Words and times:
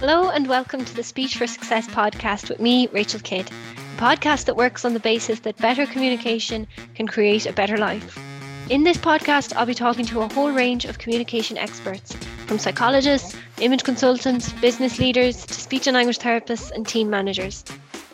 Hello, 0.00 0.28
and 0.28 0.46
welcome 0.46 0.84
to 0.84 0.94
the 0.94 1.02
Speech 1.02 1.38
for 1.38 1.46
Success 1.46 1.86
podcast 1.88 2.50
with 2.50 2.60
me, 2.60 2.86
Rachel 2.88 3.18
Kidd, 3.18 3.48
a 3.48 3.98
podcast 3.98 4.44
that 4.44 4.54
works 4.54 4.84
on 4.84 4.92
the 4.92 5.00
basis 5.00 5.40
that 5.40 5.56
better 5.56 5.86
communication 5.86 6.66
can 6.94 7.08
create 7.08 7.46
a 7.46 7.52
better 7.54 7.78
life. 7.78 8.18
In 8.68 8.84
this 8.84 8.98
podcast, 8.98 9.56
I'll 9.56 9.64
be 9.64 9.72
talking 9.72 10.04
to 10.04 10.20
a 10.20 10.28
whole 10.34 10.50
range 10.50 10.84
of 10.84 10.98
communication 10.98 11.56
experts, 11.56 12.12
from 12.46 12.58
psychologists, 12.58 13.34
image 13.58 13.84
consultants, 13.84 14.52
business 14.52 14.98
leaders, 14.98 15.46
to 15.46 15.54
speech 15.54 15.86
and 15.86 15.94
language 15.94 16.18
therapists 16.18 16.70
and 16.72 16.86
team 16.86 17.08
managers. 17.08 17.64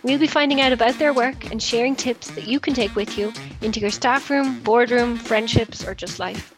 We'll 0.04 0.20
be 0.20 0.28
finding 0.28 0.60
out 0.60 0.72
about 0.72 1.00
their 1.00 1.12
work 1.12 1.50
and 1.50 1.60
sharing 1.60 1.96
tips 1.96 2.30
that 2.30 2.46
you 2.46 2.60
can 2.60 2.74
take 2.74 2.94
with 2.94 3.18
you 3.18 3.32
into 3.60 3.80
your 3.80 3.90
staff 3.90 4.30
room, 4.30 4.60
boardroom, 4.60 5.16
friendships, 5.16 5.84
or 5.84 5.96
just 5.96 6.20
life. 6.20 6.54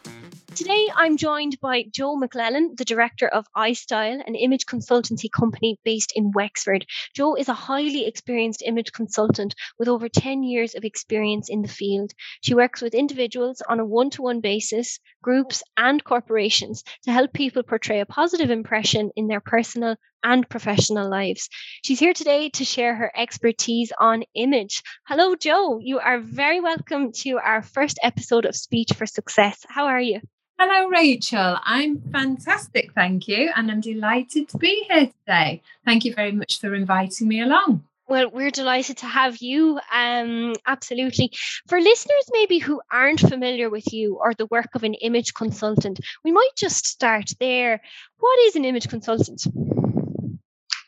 Today, 0.55 0.87
I'm 0.95 1.17
joined 1.17 1.59
by 1.59 1.83
Joe 1.91 2.15
McClellan, 2.15 2.75
the 2.77 2.85
director 2.85 3.27
of 3.27 3.45
iStyle, 3.57 4.25
an 4.25 4.35
image 4.35 4.65
consultancy 4.65 5.29
company 5.29 5.77
based 5.83 6.13
in 6.15 6.31
Wexford. 6.31 6.85
Joe 7.13 7.35
is 7.35 7.49
a 7.49 7.53
highly 7.53 8.07
experienced 8.07 8.63
image 8.65 8.93
consultant 8.93 9.53
with 9.77 9.89
over 9.89 10.07
10 10.07 10.43
years 10.43 10.73
of 10.73 10.85
experience 10.85 11.49
in 11.49 11.61
the 11.61 11.67
field. 11.67 12.13
She 12.39 12.53
works 12.53 12.81
with 12.81 12.93
individuals 12.93 13.61
on 13.67 13.81
a 13.81 13.85
one 13.85 14.09
to 14.11 14.21
one 14.21 14.39
basis, 14.39 14.97
groups, 15.21 15.61
and 15.75 16.01
corporations 16.01 16.85
to 17.03 17.11
help 17.11 17.33
people 17.33 17.61
portray 17.61 17.99
a 17.99 18.05
positive 18.05 18.49
impression 18.49 19.11
in 19.17 19.27
their 19.27 19.41
personal 19.41 19.97
and 20.23 20.47
professional 20.47 21.09
lives. 21.09 21.49
She's 21.83 21.99
here 21.99 22.13
today 22.13 22.47
to 22.51 22.63
share 22.63 22.95
her 22.95 23.11
expertise 23.13 23.91
on 23.99 24.23
image. 24.35 24.83
Hello, 25.05 25.35
Joe. 25.35 25.79
You 25.81 25.99
are 25.99 26.19
very 26.21 26.61
welcome 26.61 27.11
to 27.23 27.39
our 27.39 27.61
first 27.61 27.99
episode 28.01 28.45
of 28.45 28.55
Speech 28.55 28.93
for 28.95 29.05
Success. 29.05 29.59
How 29.67 29.87
are 29.87 29.99
you? 29.99 30.21
Hello, 30.57 30.87
Rachel. 30.87 31.57
I'm 31.63 31.99
fantastic, 32.13 32.93
thank 32.93 33.27
you. 33.27 33.51
And 33.55 33.69
I'm 33.69 33.81
delighted 33.81 34.47
to 34.49 34.57
be 34.57 34.85
here 34.89 35.07
today. 35.07 35.61
Thank 35.83 36.05
you 36.05 36.13
very 36.13 36.31
much 36.31 36.61
for 36.61 36.73
inviting 36.73 37.27
me 37.27 37.41
along. 37.41 37.83
Well, 38.07 38.29
we're 38.29 38.51
delighted 38.51 38.97
to 38.97 39.05
have 39.05 39.37
you. 39.37 39.79
Um, 39.91 40.53
absolutely. 40.65 41.31
For 41.67 41.81
listeners 41.81 42.29
maybe 42.31 42.59
who 42.59 42.79
aren't 42.89 43.19
familiar 43.19 43.69
with 43.69 43.91
you 43.91 44.15
or 44.15 44.33
the 44.33 44.45
work 44.45 44.69
of 44.75 44.83
an 44.83 44.93
image 44.93 45.33
consultant, 45.33 45.99
we 46.23 46.31
might 46.31 46.55
just 46.55 46.85
start 46.85 47.31
there. 47.39 47.81
What 48.19 48.39
is 48.47 48.55
an 48.55 48.63
image 48.63 48.87
consultant? 48.87 49.45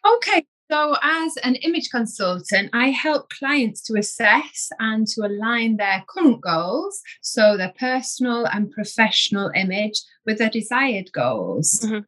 Okay, 0.05 0.45
so, 0.69 0.95
as 1.01 1.37
an 1.37 1.55
image 1.55 1.89
consultant, 1.89 2.69
I 2.73 2.89
help 2.89 3.29
clients 3.29 3.81
to 3.83 3.97
assess 3.97 4.69
and 4.79 5.07
to 5.07 5.25
align 5.25 5.77
their 5.77 6.03
current 6.07 6.41
goals, 6.41 7.01
so 7.21 7.55
their 7.55 7.73
personal 7.79 8.45
and 8.45 8.71
professional 8.71 9.51
image, 9.55 10.01
with 10.25 10.39
their 10.39 10.49
desired 10.49 11.11
goals. 11.13 11.79
Mm-hmm. 11.83 11.99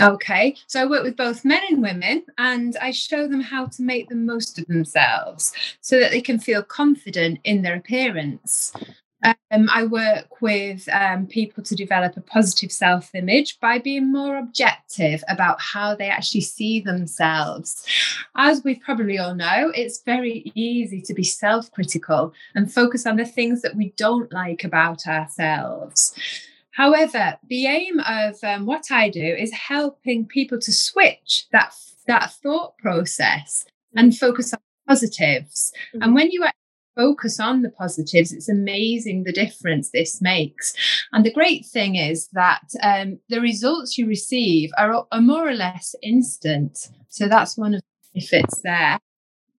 Okay, 0.00 0.54
so 0.68 0.80
I 0.80 0.86
work 0.86 1.02
with 1.02 1.16
both 1.16 1.44
men 1.44 1.60
and 1.68 1.82
women 1.82 2.24
and 2.38 2.76
I 2.80 2.92
show 2.92 3.26
them 3.26 3.40
how 3.40 3.66
to 3.66 3.82
make 3.82 4.08
the 4.08 4.14
most 4.14 4.58
of 4.58 4.66
themselves 4.66 5.52
so 5.80 5.98
that 5.98 6.12
they 6.12 6.20
can 6.20 6.38
feel 6.38 6.62
confident 6.62 7.40
in 7.42 7.62
their 7.62 7.74
appearance. 7.74 8.72
Um, 9.24 9.68
I 9.72 9.84
work 9.84 10.40
with 10.40 10.88
um, 10.92 11.26
people 11.26 11.64
to 11.64 11.74
develop 11.74 12.16
a 12.16 12.20
positive 12.20 12.70
self 12.70 13.14
image 13.14 13.58
by 13.58 13.78
being 13.78 14.12
more 14.12 14.36
objective 14.36 15.24
about 15.28 15.60
how 15.60 15.94
they 15.94 16.08
actually 16.08 16.42
see 16.42 16.80
themselves. 16.80 17.84
As 18.36 18.62
we 18.62 18.76
probably 18.76 19.18
all 19.18 19.34
know, 19.34 19.72
it's 19.74 20.02
very 20.02 20.52
easy 20.54 21.00
to 21.02 21.14
be 21.14 21.24
self 21.24 21.72
critical 21.72 22.32
and 22.54 22.72
focus 22.72 23.06
on 23.06 23.16
the 23.16 23.24
things 23.24 23.62
that 23.62 23.74
we 23.74 23.92
don't 23.96 24.32
like 24.32 24.62
about 24.62 25.06
ourselves. 25.06 26.14
However, 26.70 27.36
the 27.48 27.66
aim 27.66 27.98
of 28.00 28.36
um, 28.44 28.64
what 28.64 28.92
I 28.92 29.08
do 29.08 29.20
is 29.20 29.52
helping 29.52 30.26
people 30.26 30.60
to 30.60 30.72
switch 30.72 31.46
that, 31.50 31.74
that 32.06 32.32
thought 32.34 32.78
process 32.78 33.66
and 33.96 34.16
focus 34.16 34.54
on 34.54 34.60
positives. 34.86 35.72
Mm-hmm. 35.92 36.02
And 36.04 36.14
when 36.14 36.30
you 36.30 36.44
focus 36.98 37.38
on 37.38 37.62
the 37.62 37.70
positives, 37.70 38.32
it's 38.32 38.48
amazing 38.48 39.22
the 39.22 39.32
difference 39.32 39.90
this 39.90 40.20
makes. 40.20 40.74
And 41.12 41.24
the 41.24 41.32
great 41.32 41.64
thing 41.64 41.94
is 41.94 42.28
that 42.32 42.64
um, 42.82 43.20
the 43.28 43.40
results 43.40 43.96
you 43.96 44.06
receive 44.06 44.70
are, 44.76 45.06
are 45.12 45.20
more 45.20 45.48
or 45.48 45.54
less 45.54 45.94
instant. 46.02 46.76
So 47.08 47.28
that's 47.28 47.56
one 47.56 47.74
of 47.74 47.80
the 47.80 48.20
benefits 48.20 48.60
there. 48.62 48.98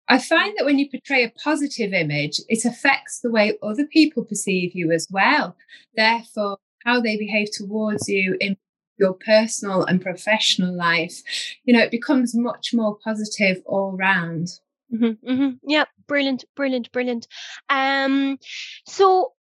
I 0.10 0.18
find 0.18 0.54
that 0.58 0.66
when 0.66 0.80
you 0.80 0.90
portray 0.90 1.24
a 1.24 1.32
positive 1.42 1.94
image, 1.94 2.42
it 2.50 2.66
affects 2.66 3.22
the 3.22 3.32
way 3.32 3.58
other 3.64 3.86
people 3.86 4.26
perceive 4.26 4.72
you 4.74 4.92
as 4.92 5.08
well. 5.10 5.56
Therefore, 5.96 6.58
how 6.84 7.00
they 7.00 7.16
behave 7.16 7.50
towards 7.54 8.10
you 8.10 8.36
in 8.42 8.58
your 8.98 9.14
personal 9.14 9.86
and 9.86 10.02
professional 10.02 10.76
life, 10.76 11.22
you 11.64 11.74
know, 11.74 11.84
it 11.84 11.92
becomes 11.92 12.36
much 12.36 12.74
more 12.74 12.98
positive 13.02 13.62
all 13.66 13.96
round. 13.96 14.48
Mm-hmm, 14.94 15.32
mm-hmm. 15.32 15.70
Brilliant, 16.10 16.44
brilliant, 16.58 16.92
brilliant. 16.92 17.28
Um, 17.70 18.38
so 18.86 19.32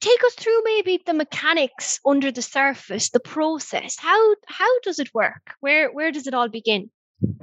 take 0.00 0.22
us 0.24 0.34
through 0.34 0.62
maybe 0.64 1.02
the 1.04 1.14
mechanics 1.14 1.98
under 2.06 2.30
the 2.30 2.42
surface, 2.42 3.10
the 3.10 3.20
process. 3.20 3.96
How 3.98 4.36
how 4.46 4.80
does 4.80 5.00
it 5.00 5.12
work? 5.12 5.54
Where 5.60 5.90
where 5.90 6.12
does 6.12 6.28
it 6.28 6.34
all 6.34 6.48
begin? 6.48 6.90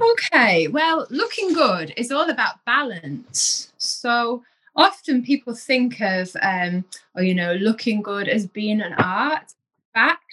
Okay, 0.01 0.67
well, 0.67 1.05
looking 1.09 1.53
good 1.53 1.93
is 1.97 2.11
all 2.11 2.29
about 2.29 2.63
balance. 2.65 3.71
So 3.77 4.43
often 4.75 5.23
people 5.23 5.53
think 5.53 5.99
of, 6.01 6.35
um, 6.41 6.85
or 7.15 7.23
you 7.23 7.35
know, 7.35 7.53
looking 7.53 8.01
good 8.01 8.27
as 8.27 8.47
being 8.47 8.81
an 8.81 8.93
art. 8.93 9.53
Fact, 9.93 10.26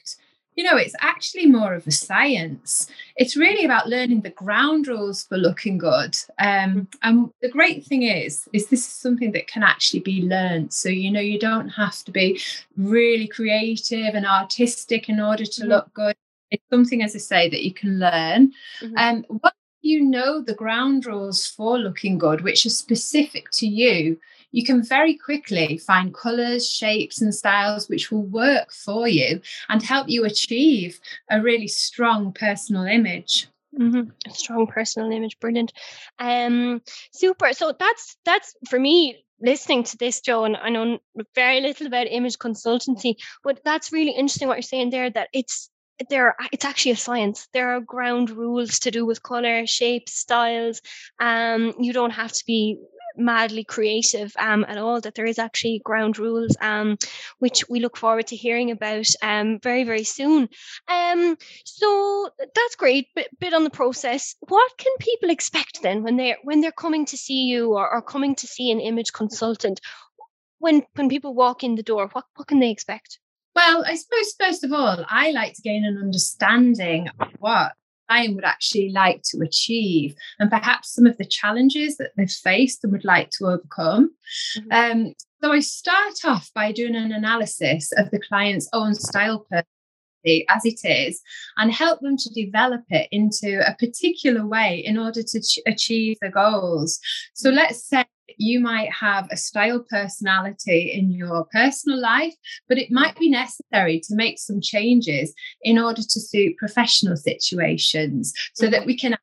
you 0.55 0.63
know, 0.63 0.77
it's 0.77 0.95
actually 1.01 1.47
more 1.47 1.75
of 1.75 1.87
a 1.87 1.91
science. 1.91 2.89
It's 3.17 3.37
really 3.37 3.65
about 3.65 3.89
learning 3.89 4.21
the 4.21 4.31
ground 4.31 4.87
rules 4.87 5.25
for 5.25 5.37
looking 5.37 5.79
good. 5.79 6.17
Um, 6.39 6.89
and 7.03 7.31
the 7.43 7.49
great 7.49 7.85
thing 7.85 8.05
is, 8.05 8.49
is 8.53 8.69
this 8.69 8.81
is 8.81 8.87
something 8.87 9.33
that 9.33 9.49
can 9.49 9.63
actually 9.63 10.01
be 10.01 10.23
learned. 10.23 10.73
So 10.73 10.89
you 10.89 11.11
know, 11.11 11.21
you 11.21 11.39
don't 11.39 11.69
have 11.71 12.03
to 12.05 12.13
be 12.13 12.41
really 12.77 13.27
creative 13.27 14.15
and 14.15 14.27
artistic 14.27 15.09
in 15.09 15.21
order 15.21 15.45
to 15.45 15.61
mm-hmm. 15.61 15.71
look 15.71 15.93
good. 15.93 16.15
It's 16.51 16.65
something, 16.71 17.03
as 17.03 17.17
I 17.17 17.19
say, 17.19 17.49
that 17.49 17.65
you 17.65 17.75
can 17.75 17.99
learn. 17.99 18.53
Mm-hmm. 18.81 18.95
And 18.97 19.27
um, 19.29 19.41
once 19.43 19.57
you 19.83 20.03
know 20.03 20.41
the 20.41 20.55
ground 20.55 21.05
rules 21.05 21.47
for 21.47 21.79
looking 21.79 22.17
good, 22.17 22.43
which 22.43 22.65
are 22.65 22.71
specific 22.71 23.51
to 23.53 23.67
you, 23.67 24.19
you 24.55 24.65
can 24.65 24.85
very 24.85 25.15
quickly 25.17 25.79
find 25.79 26.15
colors, 26.15 26.71
shapes, 26.71 27.21
and 27.21 27.35
styles 27.35 27.89
which 27.89 28.13
will 28.13 28.23
work 28.23 28.73
for 28.73 29.09
you 29.09 29.41
and 29.69 29.83
help 29.83 30.09
you 30.09 30.25
achieve 30.25 31.01
a 31.29 31.43
really 31.43 31.67
strong 31.67 32.33
personal 32.33 32.85
image. 32.85 33.49
Mm-hmm. 33.77 34.11
A 34.31 34.35
strong 34.35 34.69
personal 34.69 35.11
image, 35.11 35.41
brilliant. 35.41 35.73
Um, 36.21 36.83
super. 37.13 37.53
So 37.53 37.75
that's 37.77 38.17
that's 38.25 38.55
for 38.69 38.79
me 38.79 39.25
listening 39.41 39.83
to 39.83 39.97
this, 39.97 40.21
Joe, 40.21 40.45
and 40.45 40.57
I 40.57 40.69
know 40.69 41.01
very 41.35 41.61
little 41.61 41.89
about 41.89 42.07
image 42.07 42.39
consultancy, 42.39 43.17
but 43.43 43.61
that's 43.65 43.93
really 43.93 44.13
interesting 44.13 44.47
what 44.47 44.59
you're 44.59 44.63
saying 44.63 44.91
there. 44.91 45.11
That 45.11 45.31
it's 45.33 45.69
there 46.11 46.37
it's 46.53 46.65
actually 46.65 46.91
a 46.91 46.97
science 46.97 47.47
there 47.53 47.77
are 47.77 47.81
ground 47.81 48.29
rules 48.31 48.81
to 48.81 48.91
do 48.91 49.07
with 49.07 49.23
color 49.23 49.65
shapes 49.65 50.13
styles 50.13 50.83
um 51.21 51.73
you 51.79 51.93
don't 51.93 52.11
have 52.11 52.33
to 52.33 52.45
be 52.47 52.81
madly 53.17 53.65
creative 53.65 54.33
um, 54.39 54.65
at 54.69 54.79
all, 54.79 55.01
that 55.01 55.15
there 55.15 55.27
is 55.27 55.39
actually 55.39 55.81
ground 55.85 56.19
rules, 56.19 56.57
um, 56.61 56.97
which 57.39 57.69
we 57.69 57.81
look 57.81 57.97
forward 57.97 58.27
to 58.29 58.37
hearing 58.37 58.71
about 58.71 59.07
um, 59.23 59.59
very, 59.61 59.85
very 59.85 60.05
soon. 60.05 60.49
Um, 60.89 61.37
so 61.65 62.31
that's 62.39 62.77
great. 62.77 63.09
Bit, 63.15 63.29
bit 63.39 63.55
on 63.55 63.65
the 63.65 63.71
process. 63.71 64.35
What 64.41 64.71
can 64.79 64.93
people 64.99 65.31
expect 65.31 65.83
then 65.83 66.03
when 66.03 66.17
they're 66.17 66.39
when 66.43 66.61
they're 66.61 66.73
coming 66.73 67.07
to 67.07 67.17
see 67.17 67.45
you 67.45 67.75
or, 67.75 67.93
or 67.93 68.03
coming 68.03 68.35
to 68.37 68.47
see 68.47 68.71
an 68.71 68.81
image 68.81 69.13
consultant? 69.13 69.81
When 70.59 70.83
when 70.95 71.09
people 71.09 71.35
walk 71.35 71.63
in 71.63 71.75
the 71.75 71.83
door, 71.83 72.09
what, 72.13 72.25
what 72.37 72.49
can 72.49 72.61
they 72.61 72.71
expect? 72.71 73.19
Well, 73.55 73.85
I 73.87 73.95
suppose 73.95 74.35
first 74.39 74.65
of 74.65 74.73
all, 74.73 75.05
I 75.09 75.31
like 75.31 75.55
to 75.55 75.63
gain 75.63 75.85
an 75.85 75.99
understanding 75.99 77.09
of 77.21 77.29
what 77.39 77.73
client 78.09 78.35
would 78.35 78.45
actually 78.45 78.91
like 78.91 79.23
to 79.31 79.41
achieve 79.41 80.15
and 80.39 80.51
perhaps 80.51 80.95
some 80.95 81.07
of 81.07 81.17
the 81.19 81.25
challenges 81.25 81.97
that 81.97 82.11
they've 82.17 82.31
faced 82.31 82.85
and 82.85 82.93
would 82.93 83.05
like 83.05 83.31
to 83.31 83.47
overcome. 83.47 84.11
Mm-hmm. 84.59 84.73
Um, 84.73 85.15
so 85.43 85.53
I 85.53 85.61
start 85.61 86.25
off 86.25 86.51
by 86.55 86.73
doing 86.73 86.97
an 86.97 87.13
analysis 87.13 87.93
of 87.97 88.11
the 88.11 88.21
client's 88.21 88.69
own 88.73 88.95
style 88.95 89.47
as 90.49 90.65
it 90.65 90.81
is 90.85 91.21
and 91.57 91.73
help 91.73 92.01
them 92.01 92.17
to 92.17 92.31
develop 92.31 92.83
it 92.91 93.09
into 93.11 93.61
a 93.67 93.75
particular 93.75 94.47
way 94.47 94.83
in 94.85 94.99
order 94.99 95.23
to 95.23 95.41
ch- 95.41 95.61
achieve 95.67 96.17
the 96.21 96.31
goals. 96.31 96.99
So 97.35 97.51
let's 97.51 97.85
say 97.85 98.05
you 98.39 98.61
might 98.61 98.91
have 98.93 99.29
a 99.31 99.37
style 99.37 99.85
personality 99.89 100.93
in 100.93 101.11
your 101.11 101.47
personal 101.53 102.01
life, 102.01 102.35
but 102.69 102.79
it 102.79 102.91
might 102.91 103.17
be 103.17 103.29
necessary 103.29 104.01
to 104.01 104.15
make 104.15 104.39
some 104.39 104.61
changes 104.61 105.35
in 105.63 105.79
order 105.79 106.03
to 106.03 106.21
suit 106.21 106.57
professional 106.57 107.17
situations 107.17 108.33
so 108.55 108.69
that 108.69 108.87
we 108.87 108.97
can 108.97 109.17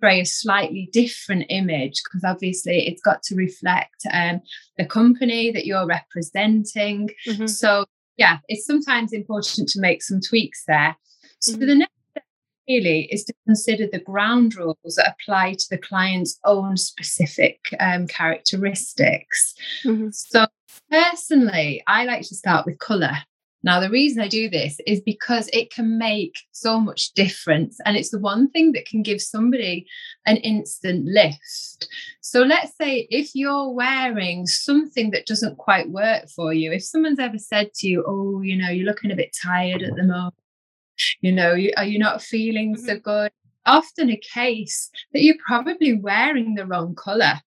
portray 0.00 0.20
a 0.20 0.26
slightly 0.26 0.88
different 0.92 1.46
image 1.48 2.00
because 2.04 2.24
obviously 2.24 2.86
it's 2.86 3.02
got 3.02 3.22
to 3.22 3.34
reflect 3.34 3.94
um, 4.12 4.40
the 4.78 4.84
company 4.84 5.50
that 5.50 5.66
you're 5.66 5.86
representing. 5.86 7.10
Mm-hmm. 7.26 7.46
So, 7.46 7.86
yeah, 8.16 8.38
it's 8.48 8.66
sometimes 8.66 9.12
important 9.12 9.68
to 9.70 9.80
make 9.80 10.02
some 10.02 10.20
tweaks 10.20 10.64
there. 10.66 10.96
So, 11.40 11.52
mm-hmm. 11.52 11.66
the 11.66 11.74
next 11.74 11.92
really 12.68 13.02
is 13.12 13.24
to 13.24 13.34
consider 13.46 13.86
the 13.86 14.00
ground 14.00 14.56
rules 14.56 14.94
that 14.96 15.14
apply 15.20 15.52
to 15.52 15.66
the 15.70 15.78
client's 15.78 16.38
own 16.44 16.76
specific 16.76 17.60
um, 17.78 18.06
characteristics. 18.06 19.54
Mm-hmm. 19.84 20.08
So, 20.12 20.46
personally, 20.90 21.82
I 21.86 22.04
like 22.04 22.22
to 22.28 22.34
start 22.34 22.66
with 22.66 22.78
colour. 22.78 23.18
Now, 23.64 23.80
the 23.80 23.88
reason 23.88 24.22
I 24.22 24.28
do 24.28 24.50
this 24.50 24.78
is 24.86 25.00
because 25.00 25.48
it 25.54 25.72
can 25.72 25.96
make 25.96 26.36
so 26.52 26.78
much 26.78 27.12
difference. 27.14 27.80
And 27.86 27.96
it's 27.96 28.10
the 28.10 28.18
one 28.18 28.50
thing 28.50 28.72
that 28.72 28.84
can 28.84 29.02
give 29.02 29.22
somebody 29.22 29.86
an 30.26 30.36
instant 30.36 31.06
lift. 31.06 31.88
So, 32.20 32.42
let's 32.42 32.76
say 32.76 33.08
if 33.10 33.30
you're 33.34 33.70
wearing 33.70 34.46
something 34.46 35.10
that 35.12 35.24
doesn't 35.24 35.56
quite 35.56 35.88
work 35.90 36.28
for 36.28 36.52
you, 36.52 36.72
if 36.72 36.84
someone's 36.84 37.18
ever 37.18 37.38
said 37.38 37.72
to 37.76 37.88
you, 37.88 38.04
Oh, 38.06 38.42
you 38.42 38.54
know, 38.54 38.68
you're 38.68 38.86
looking 38.86 39.10
a 39.10 39.16
bit 39.16 39.34
tired 39.42 39.82
at 39.82 39.96
the 39.96 40.02
moment, 40.02 40.34
you 41.22 41.32
know, 41.32 41.56
are 41.78 41.84
you 41.84 41.98
not 41.98 42.20
feeling 42.20 42.76
so 42.76 42.92
mm-hmm. 42.92 43.02
good? 43.02 43.32
Often 43.64 44.10
a 44.10 44.16
case 44.18 44.90
that 45.14 45.22
you're 45.22 45.36
probably 45.44 45.94
wearing 45.94 46.54
the 46.54 46.66
wrong 46.66 46.94
color. 46.94 47.40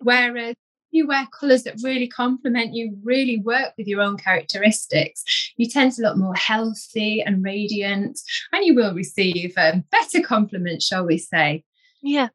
Whereas 0.00 0.56
you 0.90 1.06
wear 1.06 1.26
colours 1.38 1.62
that 1.64 1.80
really 1.82 2.08
complement 2.08 2.74
you, 2.74 2.96
really 3.02 3.38
work 3.38 3.72
with 3.78 3.86
your 3.86 4.00
own 4.00 4.16
characteristics, 4.16 5.52
you 5.56 5.68
tend 5.68 5.92
to 5.92 6.02
look 6.02 6.16
more 6.16 6.34
healthy 6.34 7.22
and 7.22 7.44
radiant, 7.44 8.20
and 8.52 8.64
you 8.64 8.74
will 8.74 8.94
receive 8.94 9.54
um, 9.56 9.84
better 9.90 10.20
compliments, 10.20 10.86
shall 10.86 11.06
we 11.06 11.18
say. 11.18 11.64
Yeah. 12.02 12.28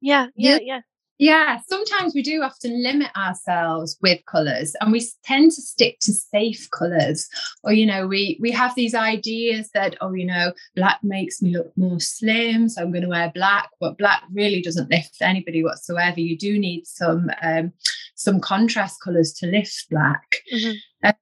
Yeah, 0.00 0.28
yeah, 0.36 0.58
yeah. 0.62 0.80
Yeah, 1.18 1.58
sometimes 1.66 2.14
we 2.14 2.22
do 2.22 2.42
often 2.42 2.80
limit 2.80 3.10
ourselves 3.16 3.98
with 4.00 4.20
colours 4.26 4.76
and 4.80 4.92
we 4.92 5.04
tend 5.24 5.50
to 5.52 5.60
stick 5.60 5.98
to 6.02 6.12
safe 6.12 6.68
colours. 6.70 7.28
Or, 7.64 7.72
you 7.72 7.86
know, 7.86 8.06
we 8.06 8.38
we 8.40 8.52
have 8.52 8.74
these 8.76 8.94
ideas 8.94 9.70
that, 9.74 9.96
oh, 10.00 10.12
you 10.14 10.24
know, 10.24 10.52
black 10.76 11.00
makes 11.02 11.42
me 11.42 11.56
look 11.56 11.72
more 11.76 11.98
slim, 11.98 12.68
so 12.68 12.82
I'm 12.82 12.92
going 12.92 13.02
to 13.02 13.08
wear 13.08 13.32
black, 13.34 13.70
but 13.80 13.98
black 13.98 14.22
really 14.32 14.62
doesn't 14.62 14.90
lift 14.90 15.16
anybody 15.20 15.64
whatsoever. 15.64 16.20
You 16.20 16.38
do 16.38 16.56
need 16.58 16.86
some 16.86 17.30
um, 17.42 17.72
some 18.14 18.40
contrast 18.40 19.00
colours 19.02 19.32
to 19.34 19.46
lift 19.46 19.86
black. 19.90 20.36
Mm-hmm. 20.54 20.76
Uh, 21.02 21.12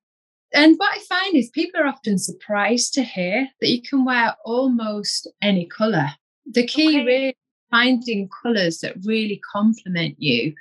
and 0.53 0.77
what 0.77 0.95
I 0.95 1.01
find 1.01 1.37
is 1.37 1.51
people 1.51 1.81
are 1.81 1.87
often 1.87 2.19
surprised 2.19 2.93
to 2.95 3.03
hear 3.03 3.49
that 3.61 3.71
you 3.71 3.83
can 3.83 4.05
wear 4.05 4.35
almost 4.45 5.29
any 5.41 5.67
colour. 5.67 6.09
The 6.47 6.67
key 6.67 7.01
okay. 7.01 7.05
really 7.05 7.37
finding 7.71 8.29
colors 8.43 8.79
that 8.79 8.97
really 9.05 9.41
complement 9.53 10.17
you. 10.19 10.55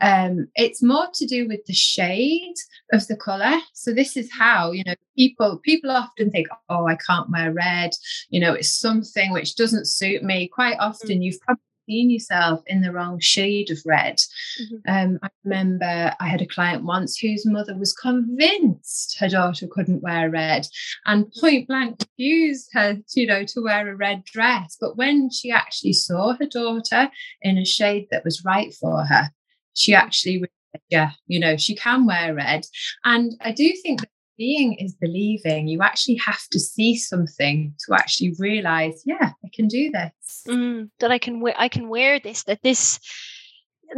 Um, 0.00 0.48
it's 0.54 0.82
more 0.82 1.06
to 1.14 1.26
do 1.26 1.46
with 1.48 1.64
the 1.66 1.74
shade 1.74 2.54
of 2.92 3.06
the 3.06 3.16
color. 3.16 3.56
So 3.74 3.92
this 3.92 4.16
is 4.16 4.30
how 4.32 4.72
you 4.72 4.84
know 4.84 4.94
people 5.16 5.58
people 5.58 5.90
often 5.90 6.30
think, 6.30 6.48
oh, 6.68 6.86
I 6.86 6.96
can't 6.96 7.30
wear 7.30 7.52
red. 7.52 7.90
You 8.30 8.40
know, 8.40 8.54
it's 8.54 8.72
something 8.72 9.32
which 9.32 9.56
doesn't 9.56 9.86
suit 9.86 10.22
me. 10.22 10.48
Quite 10.48 10.76
often, 10.78 11.18
mm. 11.18 11.24
you've 11.24 11.40
probably 11.40 11.62
seen 11.88 12.10
yourself 12.10 12.60
in 12.66 12.82
the 12.82 12.92
wrong 12.92 13.18
shade 13.20 13.70
of 13.70 13.78
red. 13.86 14.18
Mm-hmm. 14.60 14.76
Um, 14.88 15.18
I 15.22 15.28
remember 15.44 16.14
I 16.20 16.28
had 16.28 16.42
a 16.42 16.46
client 16.46 16.84
once 16.84 17.18
whose 17.18 17.46
mother 17.46 17.76
was 17.76 17.92
convinced 17.92 19.18
her 19.18 19.28
daughter 19.28 19.66
couldn't 19.70 20.02
wear 20.02 20.30
red 20.30 20.66
and 21.06 21.32
point 21.40 21.68
blank 21.68 22.00
refused 22.00 22.68
her, 22.74 22.98
you 23.14 23.26
know, 23.26 23.44
to 23.44 23.62
wear 23.62 23.88
a 23.88 23.96
red 23.96 24.24
dress. 24.24 24.76
But 24.80 24.96
when 24.96 25.30
she 25.30 25.50
actually 25.50 25.94
saw 25.94 26.34
her 26.34 26.46
daughter 26.46 27.10
in 27.42 27.58
a 27.58 27.64
shade 27.64 28.08
that 28.10 28.24
was 28.24 28.44
right 28.44 28.72
for 28.74 29.04
her, 29.04 29.30
she 29.74 29.94
actually 29.94 30.44
yeah, 30.90 31.12
you 31.26 31.40
know, 31.40 31.56
she 31.56 31.74
can 31.74 32.06
wear 32.06 32.34
red. 32.34 32.66
And 33.04 33.32
I 33.40 33.52
do 33.52 33.72
think 33.82 34.00
that 34.00 34.10
seeing 34.38 34.74
is 34.74 34.94
believing. 34.94 35.68
You 35.68 35.82
actually 35.82 36.16
have 36.16 36.42
to 36.52 36.58
see 36.60 36.96
something 36.96 37.74
to 37.86 37.94
actually 37.94 38.34
realize, 38.38 39.02
yeah, 39.04 39.32
I 39.44 39.48
can 39.52 39.68
do 39.68 39.90
this. 39.90 40.44
Mm, 40.46 40.90
that 41.00 41.10
I 41.10 41.18
can 41.18 41.42
I 41.56 41.68
can 41.68 41.88
wear 41.88 42.20
this. 42.20 42.44
That 42.44 42.62
this 42.62 43.00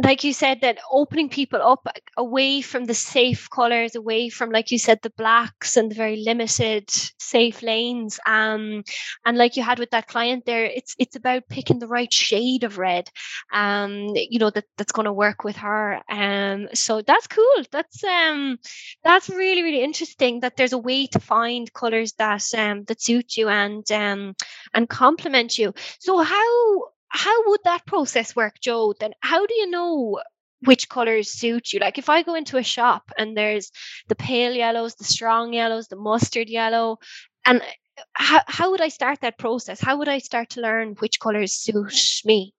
like 0.03 0.23
you 0.23 0.33
said 0.33 0.61
that 0.61 0.77
opening 0.91 1.29
people 1.29 1.61
up 1.61 1.85
away 2.17 2.61
from 2.61 2.85
the 2.85 2.93
safe 2.93 3.49
colors 3.49 3.95
away 3.95 4.29
from 4.29 4.49
like 4.49 4.71
you 4.71 4.77
said 4.79 4.99
the 5.01 5.09
blacks 5.17 5.75
and 5.75 5.91
the 5.91 5.95
very 5.95 6.23
limited 6.23 6.89
safe 7.19 7.61
lanes 7.61 8.19
um 8.25 8.83
and 9.25 9.37
like 9.37 9.57
you 9.57 9.63
had 9.63 9.79
with 9.79 9.89
that 9.91 10.07
client 10.07 10.45
there 10.45 10.65
it's 10.65 10.95
it's 10.97 11.15
about 11.15 11.43
picking 11.49 11.79
the 11.79 11.87
right 11.87 12.13
shade 12.13 12.63
of 12.63 12.77
red 12.77 13.09
um 13.53 14.07
you 14.15 14.39
know 14.39 14.49
that 14.49 14.65
that's 14.77 14.91
going 14.93 15.05
to 15.05 15.13
work 15.13 15.43
with 15.43 15.57
her 15.57 15.99
um 16.09 16.67
so 16.73 17.01
that's 17.01 17.27
cool. 17.27 17.63
That's 17.71 18.03
um 18.03 18.57
that's 19.03 19.29
really 19.29 19.63
really 19.63 19.83
interesting 19.83 20.41
that 20.41 20.57
there's 20.57 20.73
a 20.73 20.77
way 20.77 21.07
to 21.07 21.19
find 21.19 21.71
colors 21.73 22.13
that 22.13 22.43
um 22.57 22.83
that 22.85 23.01
suit 23.01 23.37
you 23.37 23.49
and 23.49 23.89
um 23.91 24.35
and 24.73 24.89
complement 24.89 25.57
you. 25.57 25.73
So 25.99 26.19
how 26.19 26.90
how 27.11 27.49
would 27.49 27.59
that 27.65 27.85
process 27.85 28.35
work, 28.35 28.59
Joe? 28.61 28.93
Then 28.99 29.13
how 29.19 29.45
do 29.45 29.53
you 29.53 29.69
know 29.69 30.21
which 30.63 30.87
colors 30.87 31.29
suit 31.29 31.73
you? 31.73 31.79
Like 31.79 31.97
if 31.97 32.09
I 32.09 32.23
go 32.23 32.35
into 32.35 32.57
a 32.57 32.63
shop 32.63 33.11
and 33.17 33.35
there's 33.35 33.71
the 34.07 34.15
pale 34.15 34.53
yellows, 34.53 34.95
the 34.95 35.03
strong 35.03 35.53
yellows, 35.53 35.87
the 35.89 35.97
mustard 35.97 36.49
yellow, 36.49 36.99
and 37.45 37.61
uh, 37.61 38.03
how, 38.13 38.41
how 38.47 38.71
would 38.71 38.79
I 38.79 38.87
start 38.87 39.19
that 39.21 39.37
process? 39.37 39.81
How 39.81 39.97
would 39.97 40.07
I 40.07 40.19
start 40.19 40.51
to 40.51 40.61
learn 40.61 40.95
which 40.99 41.19
colors 41.19 41.53
suit 41.53 42.21
me? 42.23 42.53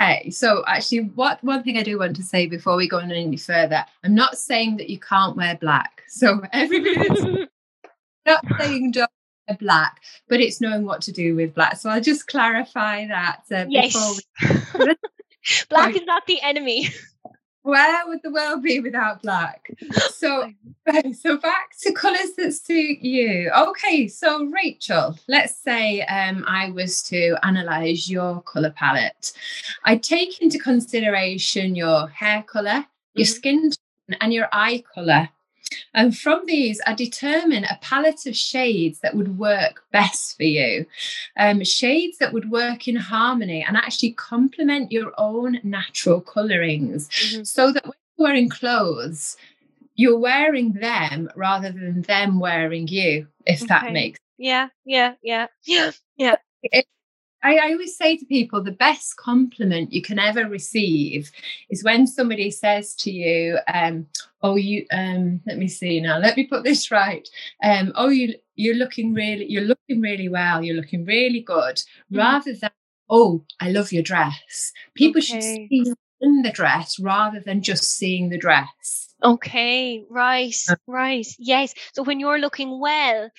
Okay, 0.00 0.30
so 0.30 0.64
actually, 0.66 1.10
what 1.14 1.42
one 1.44 1.62
thing 1.62 1.76
I 1.76 1.82
do 1.84 1.98
want 1.98 2.16
to 2.16 2.22
say 2.22 2.46
before 2.46 2.74
we 2.76 2.88
go 2.88 2.98
on 2.98 3.12
any 3.12 3.36
further, 3.36 3.84
I'm 4.02 4.14
not 4.14 4.36
saying 4.36 4.78
that 4.78 4.90
you 4.90 4.98
can't 4.98 5.36
wear 5.36 5.56
black. 5.60 6.02
So 6.08 6.40
everybody, 6.52 7.46
not 8.26 8.44
saying 8.58 8.90
don't 8.92 9.10
black, 9.58 10.00
but 10.28 10.40
it's 10.40 10.60
knowing 10.60 10.84
what 10.84 11.02
to 11.02 11.12
do 11.12 11.34
with 11.34 11.54
black. 11.54 11.76
So 11.76 11.90
I'll 11.90 12.00
just 12.00 12.26
clarify 12.26 13.06
that 13.06 13.42
uh, 13.50 13.66
yes. 13.68 13.92
before 13.92 14.86
we. 14.86 14.94
black 15.70 15.94
is 15.94 16.04
not 16.04 16.26
the 16.26 16.40
enemy. 16.42 16.90
Where 17.62 18.06
would 18.06 18.20
the 18.22 18.30
world 18.30 18.62
be 18.62 18.80
without 18.80 19.22
black? 19.22 19.70
So, 20.14 20.50
so 21.12 21.36
back 21.36 21.70
to 21.82 21.92
colours 21.92 22.32
that 22.38 22.52
suit 22.52 23.00
you. 23.00 23.50
Okay, 23.50 24.08
so 24.08 24.44
Rachel, 24.46 25.18
let's 25.28 25.56
say 25.56 26.00
um, 26.02 26.44
I 26.48 26.70
was 26.70 27.02
to 27.04 27.36
analyse 27.42 28.08
your 28.08 28.40
colour 28.42 28.70
palette. 28.70 29.32
I 29.84 29.96
take 29.96 30.40
into 30.40 30.58
consideration 30.58 31.74
your 31.74 32.08
hair 32.08 32.42
colour, 32.44 32.86
your 33.14 33.26
mm-hmm. 33.26 33.34
skin 33.34 33.62
tone, 33.70 34.16
and 34.22 34.32
your 34.32 34.48
eye 34.52 34.82
colour. 34.94 35.28
And 35.94 36.16
from 36.16 36.42
these, 36.46 36.80
I 36.86 36.94
determine 36.94 37.64
a 37.64 37.78
palette 37.80 38.26
of 38.26 38.36
shades 38.36 39.00
that 39.00 39.14
would 39.14 39.38
work 39.38 39.84
best 39.92 40.36
for 40.36 40.44
you. 40.44 40.86
Um, 41.36 41.64
shades 41.64 42.18
that 42.18 42.32
would 42.32 42.50
work 42.50 42.88
in 42.88 42.96
harmony 42.96 43.64
and 43.66 43.76
actually 43.76 44.12
complement 44.12 44.92
your 44.92 45.12
own 45.18 45.60
natural 45.62 46.20
colorings 46.20 47.08
mm-hmm. 47.08 47.44
so 47.44 47.72
that 47.72 47.84
when 47.84 47.94
you're 48.16 48.26
wearing 48.26 48.48
clothes, 48.48 49.36
you're 49.94 50.18
wearing 50.18 50.72
them 50.72 51.28
rather 51.36 51.70
than 51.70 52.02
them 52.02 52.40
wearing 52.40 52.88
you, 52.88 53.26
if 53.46 53.62
okay. 53.62 53.66
that 53.66 53.92
makes 53.92 54.18
Yeah, 54.38 54.68
yeah, 54.84 55.14
yeah, 55.22 55.46
yeah, 55.64 55.92
yeah. 56.16 56.36
It, 56.62 56.86
I, 57.42 57.56
I, 57.56 57.72
always 57.72 57.96
say 57.96 58.16
to 58.16 58.24
people 58.26 58.62
the 58.62 58.72
best 58.72 59.16
compliment 59.16 59.92
you 59.92 60.02
can 60.02 60.18
ever 60.18 60.46
receive 60.46 61.30
is 61.70 61.84
when 61.84 62.06
somebody 62.06 62.50
says 62.50 62.94
to 62.96 63.10
you, 63.10 63.58
um, 63.72 64.06
"Oh, 64.42 64.56
you." 64.56 64.86
Um, 64.92 65.40
let 65.46 65.58
me 65.58 65.68
see 65.68 66.00
now. 66.00 66.18
Let 66.18 66.36
me 66.36 66.46
put 66.46 66.64
this 66.64 66.90
right. 66.90 67.28
Um, 67.64 67.92
oh, 67.94 68.08
you 68.08 68.34
you're 68.56 68.74
looking 68.74 69.14
really 69.14 69.46
you're 69.48 69.62
looking 69.62 70.00
really 70.00 70.28
well. 70.28 70.62
You're 70.62 70.76
looking 70.76 71.04
really 71.04 71.40
good. 71.40 71.76
Mm-hmm. 71.76 72.18
Rather 72.18 72.54
than, 72.54 72.70
"Oh, 73.08 73.44
I 73.60 73.70
love 73.70 73.92
your 73.92 74.02
dress." 74.02 74.72
People 74.94 75.20
okay. 75.20 75.26
should 75.26 75.42
see 75.42 75.94
in 76.20 76.42
the 76.42 76.52
dress 76.52 76.98
rather 77.00 77.40
than 77.40 77.62
just 77.62 77.84
seeing 77.84 78.28
the 78.28 78.38
dress. 78.38 79.14
Okay, 79.22 80.04
right, 80.08 80.54
uh 80.68 80.76
right. 80.86 81.26
Yes. 81.38 81.74
So 81.92 82.02
when 82.02 82.20
you're 82.20 82.38
looking 82.38 82.80
well, 82.80 83.30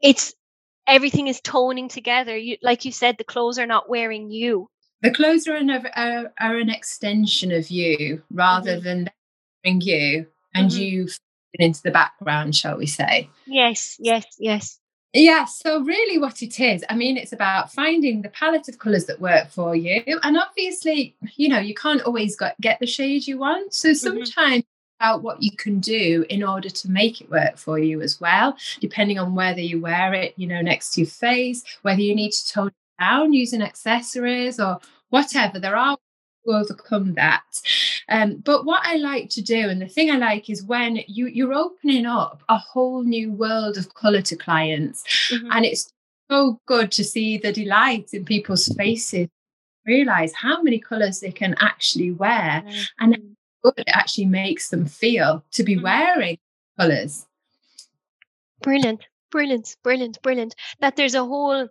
it's 0.00 0.34
everything 0.86 1.28
is 1.28 1.40
toning 1.40 1.88
together. 1.88 2.36
You, 2.36 2.56
like 2.62 2.84
you 2.84 2.92
said, 2.92 3.18
the 3.18 3.24
clothes 3.24 3.58
are 3.58 3.66
not 3.66 3.88
wearing 3.88 4.30
you. 4.30 4.68
The 5.02 5.10
clothes 5.10 5.48
are 5.48 5.56
an, 5.56 5.70
are, 5.70 6.32
are 6.40 6.56
an 6.56 6.70
extension 6.70 7.50
of 7.52 7.70
you 7.70 8.22
rather 8.30 8.76
mm-hmm. 8.76 8.84
than 8.84 9.10
wearing 9.64 9.80
you 9.80 10.26
and 10.54 10.70
mm-hmm. 10.70 10.80
you 10.80 11.08
into 11.54 11.82
the 11.82 11.90
background, 11.90 12.54
shall 12.54 12.78
we 12.78 12.86
say? 12.86 13.28
Yes, 13.46 13.96
yes, 13.98 14.24
yes. 14.38 14.78
Yeah, 15.12 15.44
so 15.44 15.80
really 15.80 16.16
what 16.18 16.40
it 16.40 16.58
is, 16.58 16.82
I 16.88 16.96
mean, 16.96 17.18
it's 17.18 17.34
about 17.34 17.70
finding 17.70 18.22
the 18.22 18.30
palette 18.30 18.68
of 18.68 18.78
colours 18.78 19.04
that 19.06 19.20
work 19.20 19.50
for 19.50 19.76
you. 19.76 20.18
And 20.22 20.38
obviously, 20.38 21.14
you 21.36 21.50
know, 21.50 21.58
you 21.58 21.74
can't 21.74 22.00
always 22.02 22.34
got, 22.34 22.58
get 22.62 22.80
the 22.80 22.86
shade 22.86 23.26
you 23.26 23.38
want. 23.38 23.74
So 23.74 23.90
mm-hmm. 23.90 24.62
What 25.20 25.42
you 25.42 25.50
can 25.56 25.80
do 25.80 26.24
in 26.28 26.42
order 26.42 26.68
to 26.68 26.90
make 26.90 27.20
it 27.20 27.30
work 27.30 27.56
for 27.56 27.78
you 27.78 28.00
as 28.00 28.20
well, 28.20 28.56
depending 28.80 29.18
on 29.18 29.34
whether 29.34 29.60
you 29.60 29.80
wear 29.80 30.14
it, 30.14 30.34
you 30.36 30.46
know, 30.46 30.60
next 30.60 30.94
to 30.94 31.00
your 31.02 31.10
face, 31.10 31.62
whether 31.82 32.00
you 32.00 32.14
need 32.14 32.32
to 32.32 32.52
tone 32.52 32.68
it 32.68 33.02
down 33.02 33.32
using 33.32 33.62
accessories 33.62 34.60
or 34.60 34.78
whatever. 35.10 35.58
There 35.58 35.76
are 35.76 35.96
to 36.44 36.52
overcome 36.52 37.14
that. 37.14 37.42
Um, 38.08 38.36
but 38.36 38.64
what 38.64 38.82
I 38.84 38.96
like 38.96 39.28
to 39.30 39.42
do, 39.42 39.68
and 39.68 39.80
the 39.80 39.88
thing 39.88 40.10
I 40.10 40.16
like 40.16 40.50
is 40.50 40.62
when 40.62 41.00
you 41.06 41.26
you're 41.26 41.54
opening 41.54 42.06
up 42.06 42.42
a 42.48 42.58
whole 42.58 43.02
new 43.02 43.32
world 43.32 43.76
of 43.76 43.94
colour 43.94 44.22
to 44.22 44.36
clients, 44.36 45.04
mm-hmm. 45.30 45.50
and 45.52 45.64
it's 45.64 45.92
so 46.30 46.60
good 46.66 46.90
to 46.92 47.04
see 47.04 47.38
the 47.38 47.52
delight 47.52 48.10
in 48.12 48.24
people's 48.24 48.68
faces, 48.76 49.28
realize 49.86 50.32
how 50.32 50.62
many 50.62 50.78
colors 50.78 51.20
they 51.20 51.30
can 51.30 51.54
actually 51.60 52.12
wear 52.12 52.62
mm-hmm. 52.66 53.04
and 53.04 53.36
good 53.62 53.74
it 53.76 53.88
actually 53.88 54.26
makes 54.26 54.68
them 54.70 54.86
feel 54.86 55.44
to 55.52 55.62
be 55.62 55.74
mm-hmm. 55.74 55.84
wearing 55.84 56.38
colors. 56.78 57.26
Brilliant, 58.62 59.06
brilliant, 59.30 59.76
brilliant, 59.82 60.22
brilliant. 60.22 60.54
That 60.80 60.96
there's 60.96 61.14
a 61.14 61.24
whole 61.24 61.68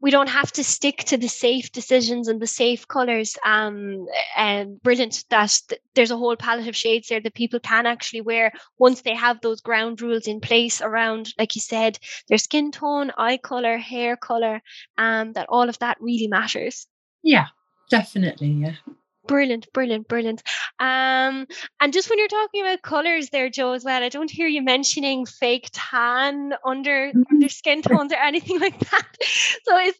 we 0.00 0.10
don't 0.10 0.30
have 0.30 0.50
to 0.52 0.64
stick 0.64 0.98
to 1.04 1.18
the 1.18 1.28
safe 1.28 1.72
decisions 1.72 2.26
and 2.26 2.40
the 2.40 2.46
safe 2.46 2.88
colors. 2.88 3.36
Um, 3.44 4.06
and 4.36 4.82
brilliant 4.82 5.24
that 5.28 5.60
th- 5.68 5.80
there's 5.94 6.10
a 6.10 6.16
whole 6.16 6.36
palette 6.36 6.68
of 6.68 6.76
shades 6.76 7.08
there 7.08 7.20
that 7.20 7.34
people 7.34 7.60
can 7.60 7.86
actually 7.86 8.22
wear 8.22 8.52
once 8.78 9.02
they 9.02 9.14
have 9.14 9.40
those 9.40 9.60
ground 9.60 10.00
rules 10.00 10.26
in 10.26 10.40
place 10.40 10.80
around, 10.80 11.34
like 11.38 11.54
you 11.54 11.60
said, 11.60 11.98
their 12.28 12.38
skin 12.38 12.72
tone, 12.72 13.12
eye 13.18 13.36
color, 13.36 13.76
hair 13.76 14.16
color, 14.16 14.62
um, 14.96 15.32
that 15.34 15.46
all 15.50 15.68
of 15.68 15.78
that 15.80 15.98
really 16.00 16.28
matters. 16.28 16.86
Yeah, 17.22 17.48
definitely. 17.90 18.48
Yeah. 18.48 18.74
Brilliant, 19.26 19.70
brilliant, 19.74 20.08
brilliant. 20.08 20.42
Um, 20.80 21.46
and 21.78 21.92
just 21.92 22.08
when 22.08 22.18
you're 22.18 22.28
talking 22.28 22.62
about 22.62 22.80
colors 22.80 23.28
there, 23.28 23.50
Joe, 23.50 23.72
as 23.72 23.84
well, 23.84 24.02
I 24.02 24.08
don't 24.08 24.30
hear 24.30 24.46
you 24.48 24.62
mentioning 24.62 25.26
fake 25.26 25.68
tan 25.72 26.54
under 26.64 27.12
under 27.30 27.48
skin 27.50 27.82
tones 27.82 28.12
or 28.12 28.16
anything 28.22 28.58
like 28.58 28.78
that. 28.90 29.06
So 29.64 29.78
is 29.78 29.94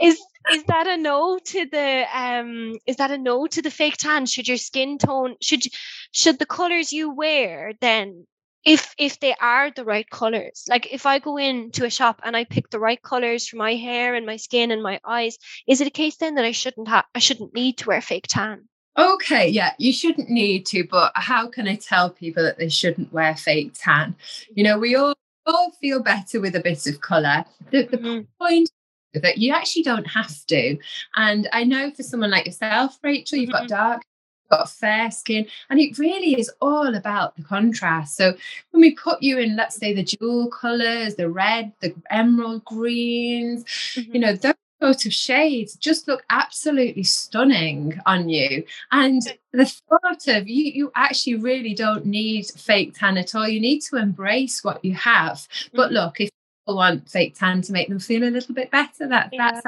is 0.00 0.20
is 0.52 0.64
that 0.64 0.88
a 0.88 0.96
no 0.96 1.38
to 1.38 1.66
the 1.66 2.04
um 2.12 2.74
is 2.86 2.96
that 2.96 3.12
a 3.12 3.18
no 3.18 3.46
to 3.46 3.62
the 3.62 3.70
fake 3.70 3.96
tan? 3.96 4.26
Should 4.26 4.48
your 4.48 4.56
skin 4.56 4.98
tone 4.98 5.36
should 5.40 5.62
should 6.10 6.40
the 6.40 6.46
colors 6.46 6.92
you 6.92 7.14
wear 7.14 7.72
then 7.80 8.26
if 8.64 8.94
if 8.98 9.20
they 9.20 9.34
are 9.40 9.70
the 9.70 9.84
right 9.84 10.08
colors 10.08 10.64
like 10.68 10.90
if 10.92 11.04
i 11.04 11.18
go 11.18 11.36
into 11.36 11.84
a 11.84 11.90
shop 11.90 12.20
and 12.24 12.34
i 12.36 12.44
pick 12.44 12.70
the 12.70 12.78
right 12.78 13.02
colors 13.02 13.46
for 13.46 13.56
my 13.56 13.74
hair 13.74 14.14
and 14.14 14.24
my 14.24 14.36
skin 14.36 14.70
and 14.70 14.82
my 14.82 14.98
eyes 15.04 15.36
is 15.68 15.80
it 15.82 15.86
a 15.86 15.90
case 15.90 16.16
then 16.16 16.36
that 16.36 16.46
i 16.46 16.52
shouldn't 16.52 16.88
have 16.88 17.04
i 17.14 17.18
shouldn't 17.18 17.54
need 17.54 17.76
to 17.76 17.88
wear 17.88 18.00
fake 18.00 18.26
tan 18.26 18.66
okay 18.96 19.48
yeah 19.48 19.72
you 19.78 19.92
shouldn't 19.92 20.30
need 20.30 20.64
to 20.66 20.84
but 20.84 21.10
how 21.14 21.48
can 21.48 21.66
i 21.66 21.74
tell 21.74 22.10
people 22.10 22.42
that 22.42 22.58
they 22.58 22.68
shouldn't 22.68 23.12
wear 23.12 23.34
fake 23.34 23.72
tan 23.74 24.14
you 24.54 24.62
know 24.62 24.78
we 24.78 24.94
all 24.94 25.14
all 25.46 25.70
feel 25.72 26.02
better 26.02 26.40
with 26.40 26.56
a 26.56 26.60
bit 26.60 26.86
of 26.86 27.00
color 27.00 27.44
the, 27.70 27.84
the 27.86 27.98
mm-hmm. 27.98 28.22
point 28.40 28.70
that 29.12 29.38
you 29.38 29.52
actually 29.52 29.82
don't 29.82 30.06
have 30.06 30.44
to 30.46 30.76
and 31.16 31.48
i 31.52 31.64
know 31.64 31.90
for 31.90 32.02
someone 32.02 32.30
like 32.30 32.46
yourself 32.46 32.98
rachel 33.02 33.38
you've 33.38 33.50
mm-hmm. 33.50 33.66
got 33.66 33.68
dark 33.68 34.02
got 34.50 34.70
fair 34.70 35.10
skin 35.10 35.46
and 35.70 35.80
it 35.80 35.98
really 35.98 36.38
is 36.38 36.50
all 36.60 36.94
about 36.94 37.34
the 37.36 37.42
contrast 37.42 38.16
so 38.16 38.34
when 38.70 38.80
we 38.80 38.94
put 38.94 39.22
you 39.22 39.38
in 39.38 39.56
let's 39.56 39.76
say 39.76 39.92
the 39.92 40.02
jewel 40.02 40.48
colors 40.48 41.14
the 41.16 41.28
red 41.28 41.72
the 41.80 41.94
emerald 42.10 42.64
greens 42.64 43.64
mm-hmm. 43.64 44.14
you 44.14 44.20
know 44.20 44.34
those 44.34 44.54
sort 44.80 45.06
of 45.06 45.12
shades 45.12 45.76
just 45.76 46.08
look 46.08 46.24
absolutely 46.30 47.02
stunning 47.02 47.98
on 48.06 48.28
you 48.28 48.64
and 48.92 49.22
the 49.52 49.64
thought 49.64 50.28
of 50.28 50.48
you 50.48 50.64
you 50.64 50.92
actually 50.94 51.36
really 51.36 51.74
don't 51.74 52.04
need 52.04 52.46
fake 52.46 52.94
tan 52.98 53.16
at 53.16 53.34
all 53.34 53.48
you 53.48 53.60
need 53.60 53.80
to 53.80 53.96
embrace 53.96 54.62
what 54.64 54.84
you 54.84 54.94
have 54.94 55.36
mm-hmm. 55.36 55.76
but 55.76 55.92
look 55.92 56.20
if 56.20 56.28
people 56.62 56.76
want 56.76 57.08
fake 57.08 57.38
tan 57.38 57.62
to 57.62 57.72
make 57.72 57.88
them 57.88 57.98
feel 57.98 58.24
a 58.24 58.30
little 58.30 58.54
bit 58.54 58.70
better 58.70 59.08
that 59.08 59.30
yeah. 59.32 59.60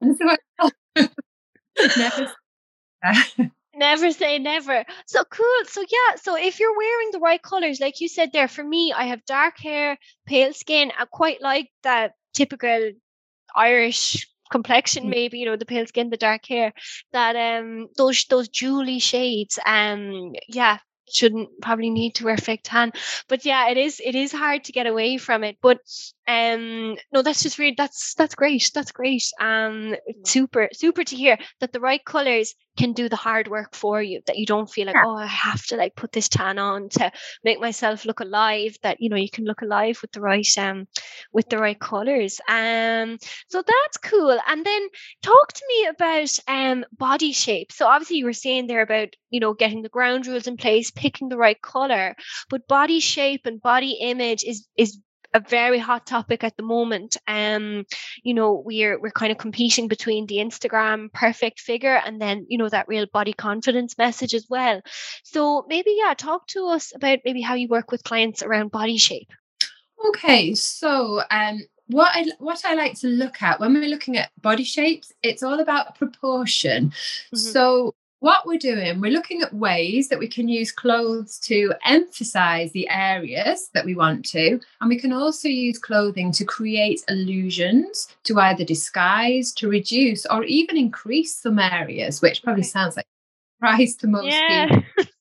that's 0.00 0.36
never 1.96 2.32
Never 3.78 4.10
say 4.10 4.40
never. 4.40 4.84
So 5.06 5.22
cool. 5.30 5.46
So 5.66 5.82
yeah, 5.82 6.16
so 6.16 6.36
if 6.36 6.58
you're 6.58 6.76
wearing 6.76 7.10
the 7.12 7.20
right 7.20 7.40
colors, 7.40 7.78
like 7.78 8.00
you 8.00 8.08
said 8.08 8.32
there, 8.32 8.48
for 8.48 8.64
me, 8.64 8.92
I 8.92 9.04
have 9.04 9.24
dark 9.24 9.56
hair, 9.60 9.96
pale 10.26 10.52
skin. 10.52 10.90
I 10.98 11.04
quite 11.04 11.40
like 11.40 11.70
that 11.84 12.14
typical 12.34 12.90
Irish 13.54 14.26
complexion, 14.50 15.04
mm. 15.04 15.10
maybe, 15.10 15.38
you 15.38 15.46
know, 15.46 15.56
the 15.56 15.66
pale 15.66 15.86
skin, 15.86 16.10
the 16.10 16.16
dark 16.16 16.46
hair, 16.46 16.72
that 17.12 17.36
um 17.36 17.88
those 17.96 18.24
those 18.26 18.48
jewelly 18.48 18.98
shades. 18.98 19.58
Um 19.66 20.32
yeah, 20.48 20.78
shouldn't 21.12 21.48
probably 21.62 21.90
need 21.90 22.14
to 22.14 22.24
wear 22.24 22.36
fake 22.36 22.60
tan 22.64 22.92
but 23.28 23.44
yeah 23.44 23.70
it 23.70 23.76
is 23.76 24.00
it 24.04 24.14
is 24.14 24.32
hard 24.32 24.64
to 24.64 24.72
get 24.72 24.86
away 24.86 25.16
from 25.16 25.42
it 25.44 25.56
but 25.62 25.78
um 26.28 26.96
no 27.12 27.22
that's 27.22 27.42
just 27.42 27.58
really 27.58 27.74
that's 27.76 28.14
that's 28.14 28.34
great. 28.34 28.70
That's 28.74 28.92
great. 28.92 29.24
Um 29.40 29.96
super 30.24 30.68
super 30.72 31.04
to 31.04 31.16
hear 31.16 31.38
that 31.60 31.72
the 31.72 31.80
right 31.80 32.04
colors 32.04 32.54
can 32.76 32.92
do 32.92 33.08
the 33.08 33.16
hard 33.16 33.48
work 33.48 33.74
for 33.74 34.00
you 34.00 34.20
that 34.26 34.38
you 34.38 34.46
don't 34.46 34.70
feel 34.70 34.86
like 34.86 34.94
yeah. 34.94 35.02
oh 35.04 35.16
i 35.16 35.26
have 35.26 35.66
to 35.66 35.74
like 35.74 35.96
put 35.96 36.12
this 36.12 36.28
tan 36.28 36.60
on 36.60 36.88
to 36.88 37.10
make 37.42 37.58
myself 37.60 38.04
look 38.04 38.20
alive 38.20 38.76
that 38.84 38.98
you 39.00 39.10
know 39.10 39.16
you 39.16 39.28
can 39.28 39.44
look 39.44 39.62
alive 39.62 39.98
with 40.00 40.12
the 40.12 40.20
right 40.20 40.46
um 40.58 40.86
with 41.32 41.48
the 41.48 41.58
right 41.58 41.80
colors 41.80 42.40
um 42.48 43.18
so 43.48 43.62
that's 43.62 43.96
cool. 43.98 44.38
And 44.46 44.64
then 44.64 44.88
talk 45.22 45.52
to 45.52 45.64
me 45.68 45.86
about 45.86 46.38
um 46.48 46.84
body 46.92 47.32
shape. 47.32 47.72
So 47.72 47.86
obviously 47.86 48.18
you 48.18 48.24
were 48.24 48.32
saying 48.32 48.66
there 48.66 48.82
about 48.82 49.08
you 49.30 49.40
know 49.40 49.54
getting 49.54 49.82
the 49.82 49.88
ground 49.88 50.26
rules 50.26 50.46
in 50.46 50.56
place 50.56 50.90
picking 50.90 51.28
the 51.28 51.36
right 51.36 51.60
color 51.60 52.14
but 52.48 52.68
body 52.68 53.00
shape 53.00 53.42
and 53.46 53.60
body 53.60 53.98
image 54.00 54.44
is 54.44 54.66
is 54.76 54.98
a 55.34 55.40
very 55.40 55.78
hot 55.78 56.06
topic 56.06 56.42
at 56.44 56.56
the 56.56 56.62
moment. 56.62 57.16
Um, 57.26 57.84
you 58.22 58.34
know, 58.34 58.62
we're 58.64 58.98
we're 59.00 59.10
kind 59.10 59.32
of 59.32 59.38
competing 59.38 59.88
between 59.88 60.26
the 60.26 60.36
Instagram 60.36 61.12
perfect 61.12 61.60
figure 61.60 62.00
and 62.04 62.20
then, 62.20 62.46
you 62.48 62.58
know, 62.58 62.68
that 62.68 62.88
real 62.88 63.06
body 63.12 63.32
confidence 63.32 63.98
message 63.98 64.34
as 64.34 64.46
well. 64.48 64.80
So 65.24 65.64
maybe 65.68 65.96
yeah, 65.98 66.14
talk 66.14 66.46
to 66.48 66.66
us 66.68 66.92
about 66.94 67.20
maybe 67.24 67.40
how 67.40 67.54
you 67.54 67.68
work 67.68 67.90
with 67.90 68.04
clients 68.04 68.42
around 68.42 68.70
body 68.70 68.96
shape. 68.96 69.30
Okay, 70.08 70.54
so 70.54 71.22
um 71.30 71.60
what 71.88 72.10
I 72.14 72.26
what 72.38 72.62
I 72.64 72.74
like 72.74 72.98
to 73.00 73.08
look 73.08 73.42
at 73.42 73.60
when 73.60 73.74
we're 73.74 73.88
looking 73.88 74.16
at 74.16 74.30
body 74.40 74.64
shapes, 74.64 75.12
it's 75.22 75.42
all 75.42 75.60
about 75.60 75.96
proportion. 75.96 76.90
Mm-hmm. 76.90 77.36
So 77.36 77.94
what 78.20 78.46
we're 78.46 78.58
doing, 78.58 79.00
we're 79.00 79.12
looking 79.12 79.42
at 79.42 79.54
ways 79.54 80.08
that 80.08 80.18
we 80.18 80.26
can 80.26 80.48
use 80.48 80.72
clothes 80.72 81.38
to 81.40 81.72
emphasize 81.84 82.72
the 82.72 82.88
areas 82.88 83.70
that 83.74 83.84
we 83.84 83.94
want 83.94 84.24
to. 84.26 84.60
And 84.80 84.88
we 84.88 84.98
can 84.98 85.12
also 85.12 85.48
use 85.48 85.78
clothing 85.78 86.32
to 86.32 86.44
create 86.44 87.04
illusions, 87.08 88.08
to 88.24 88.38
either 88.40 88.64
disguise, 88.64 89.52
to 89.52 89.68
reduce, 89.68 90.26
or 90.26 90.42
even 90.44 90.76
increase 90.76 91.36
some 91.36 91.58
areas, 91.58 92.20
which 92.20 92.42
probably 92.42 92.64
sounds 92.64 92.96
like 92.96 93.06
surprise 93.56 93.94
to 93.96 94.08
most 94.08 94.26
yeah. 94.26 94.66
people. 94.66 95.12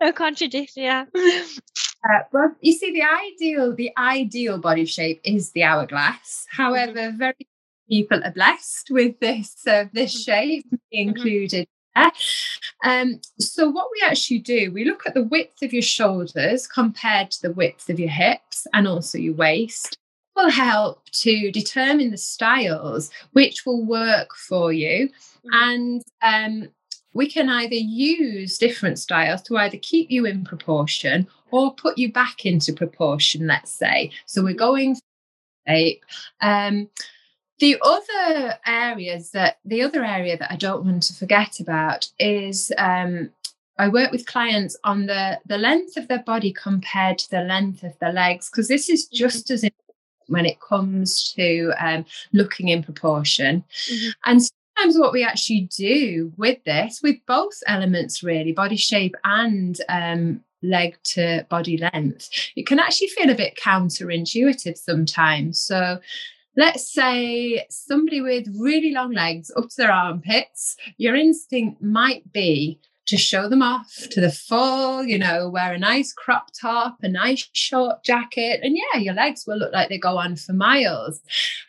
a 0.00 0.12
contradiction, 0.12 0.82
yeah. 0.82 1.04
Uh, 1.14 2.18
well, 2.32 2.54
you 2.60 2.72
see, 2.72 2.92
the 2.92 3.02
ideal, 3.02 3.74
the 3.74 3.90
ideal 3.96 4.58
body 4.58 4.84
shape 4.84 5.20
is 5.24 5.52
the 5.52 5.62
hourglass. 5.62 6.46
Mm-hmm. 6.52 6.62
However, 6.62 7.12
very 7.16 7.46
people 7.88 8.22
are 8.24 8.32
blessed 8.32 8.88
with 8.90 9.18
this 9.20 9.66
uh, 9.66 9.84
this 9.92 10.14
mm-hmm. 10.14 10.32
shape, 10.32 10.66
mm-hmm. 10.66 10.76
included 10.90 11.68
um, 12.84 13.20
so 13.38 13.68
what 13.68 13.88
we 13.92 14.02
actually 14.04 14.38
do, 14.38 14.70
we 14.72 14.84
look 14.84 15.06
at 15.06 15.14
the 15.14 15.24
width 15.24 15.62
of 15.62 15.72
your 15.72 15.82
shoulders 15.82 16.66
compared 16.66 17.30
to 17.32 17.42
the 17.42 17.52
width 17.52 17.88
of 17.88 18.00
your 18.00 18.08
hips 18.10 18.66
and 18.72 18.88
also 18.88 19.18
your 19.18 19.34
waist. 19.34 19.96
Will 20.34 20.48
help 20.48 21.04
to 21.10 21.50
determine 21.50 22.10
the 22.10 22.16
styles 22.16 23.10
which 23.32 23.66
will 23.66 23.84
work 23.84 24.34
for 24.34 24.72
you, 24.72 25.10
mm-hmm. 25.10 25.48
and 25.52 26.02
um, 26.22 26.68
we 27.12 27.28
can 27.28 27.50
either 27.50 27.74
use 27.74 28.56
different 28.56 28.98
styles 28.98 29.42
to 29.42 29.58
either 29.58 29.76
keep 29.76 30.10
you 30.10 30.24
in 30.24 30.42
proportion 30.42 31.28
or 31.50 31.74
put 31.74 31.98
you 31.98 32.10
back 32.10 32.46
into 32.46 32.72
proportion. 32.72 33.46
Let's 33.46 33.70
say 33.70 34.10
so. 34.24 34.42
We're 34.42 34.54
going 34.54 34.96
shape. 35.68 36.04
Um, 36.40 36.88
the 37.58 37.76
other 37.82 38.54
areas 38.66 39.30
that 39.30 39.58
the 39.64 39.82
other 39.82 40.04
area 40.04 40.36
that 40.36 40.50
I 40.50 40.56
don't 40.56 40.84
want 40.84 41.02
to 41.04 41.14
forget 41.14 41.60
about 41.60 42.08
is 42.18 42.72
um, 42.78 43.30
I 43.78 43.88
work 43.88 44.12
with 44.12 44.26
clients 44.26 44.76
on 44.84 45.06
the 45.06 45.40
the 45.46 45.58
length 45.58 45.96
of 45.96 46.08
their 46.08 46.22
body 46.22 46.52
compared 46.52 47.18
to 47.18 47.30
the 47.30 47.42
length 47.42 47.82
of 47.82 47.98
their 47.98 48.12
legs 48.12 48.50
because 48.50 48.68
this 48.68 48.88
is 48.88 49.06
mm-hmm. 49.06 49.16
just 49.16 49.50
as 49.50 49.64
important 49.64 49.82
when 50.28 50.46
it 50.46 50.60
comes 50.60 51.32
to 51.34 51.72
um, 51.78 52.04
looking 52.32 52.68
in 52.68 52.82
proportion. 52.82 53.64
Mm-hmm. 53.90 54.10
And 54.24 54.42
sometimes 54.42 54.98
what 54.98 55.12
we 55.12 55.24
actually 55.24 55.68
do 55.76 56.32
with 56.36 56.62
this, 56.64 57.00
with 57.02 57.16
both 57.26 57.58
elements 57.66 58.22
really, 58.22 58.52
body 58.52 58.76
shape 58.76 59.14
and 59.24 59.80
um, 59.88 60.42
leg 60.62 60.96
to 61.04 61.46
body 61.50 61.76
length, 61.76 62.30
it 62.56 62.66
can 62.66 62.78
actually 62.78 63.08
feel 63.08 63.30
a 63.30 63.34
bit 63.34 63.56
counterintuitive 63.56 64.78
sometimes. 64.78 65.60
So 65.60 66.00
let's 66.56 66.92
say 66.92 67.66
somebody 67.70 68.20
with 68.20 68.46
really 68.58 68.92
long 68.92 69.12
legs 69.12 69.50
up 69.56 69.68
to 69.68 69.76
their 69.76 69.92
armpits, 69.92 70.76
your 70.96 71.16
instinct 71.16 71.82
might 71.82 72.32
be 72.32 72.78
to 73.06 73.16
show 73.16 73.48
them 73.48 73.62
off 73.62 74.06
to 74.10 74.20
the 74.20 74.30
full, 74.30 75.02
you 75.04 75.18
know, 75.18 75.48
wear 75.48 75.72
a 75.72 75.78
nice 75.78 76.12
crop 76.12 76.48
top, 76.58 76.96
a 77.02 77.08
nice 77.08 77.48
short 77.52 78.04
jacket, 78.04 78.60
and 78.62 78.76
yeah, 78.76 79.00
your 79.00 79.14
legs 79.14 79.44
will 79.46 79.58
look 79.58 79.72
like 79.72 79.88
they 79.88 79.98
go 79.98 80.16
on 80.16 80.36
for 80.36 80.52
miles. 80.52 81.20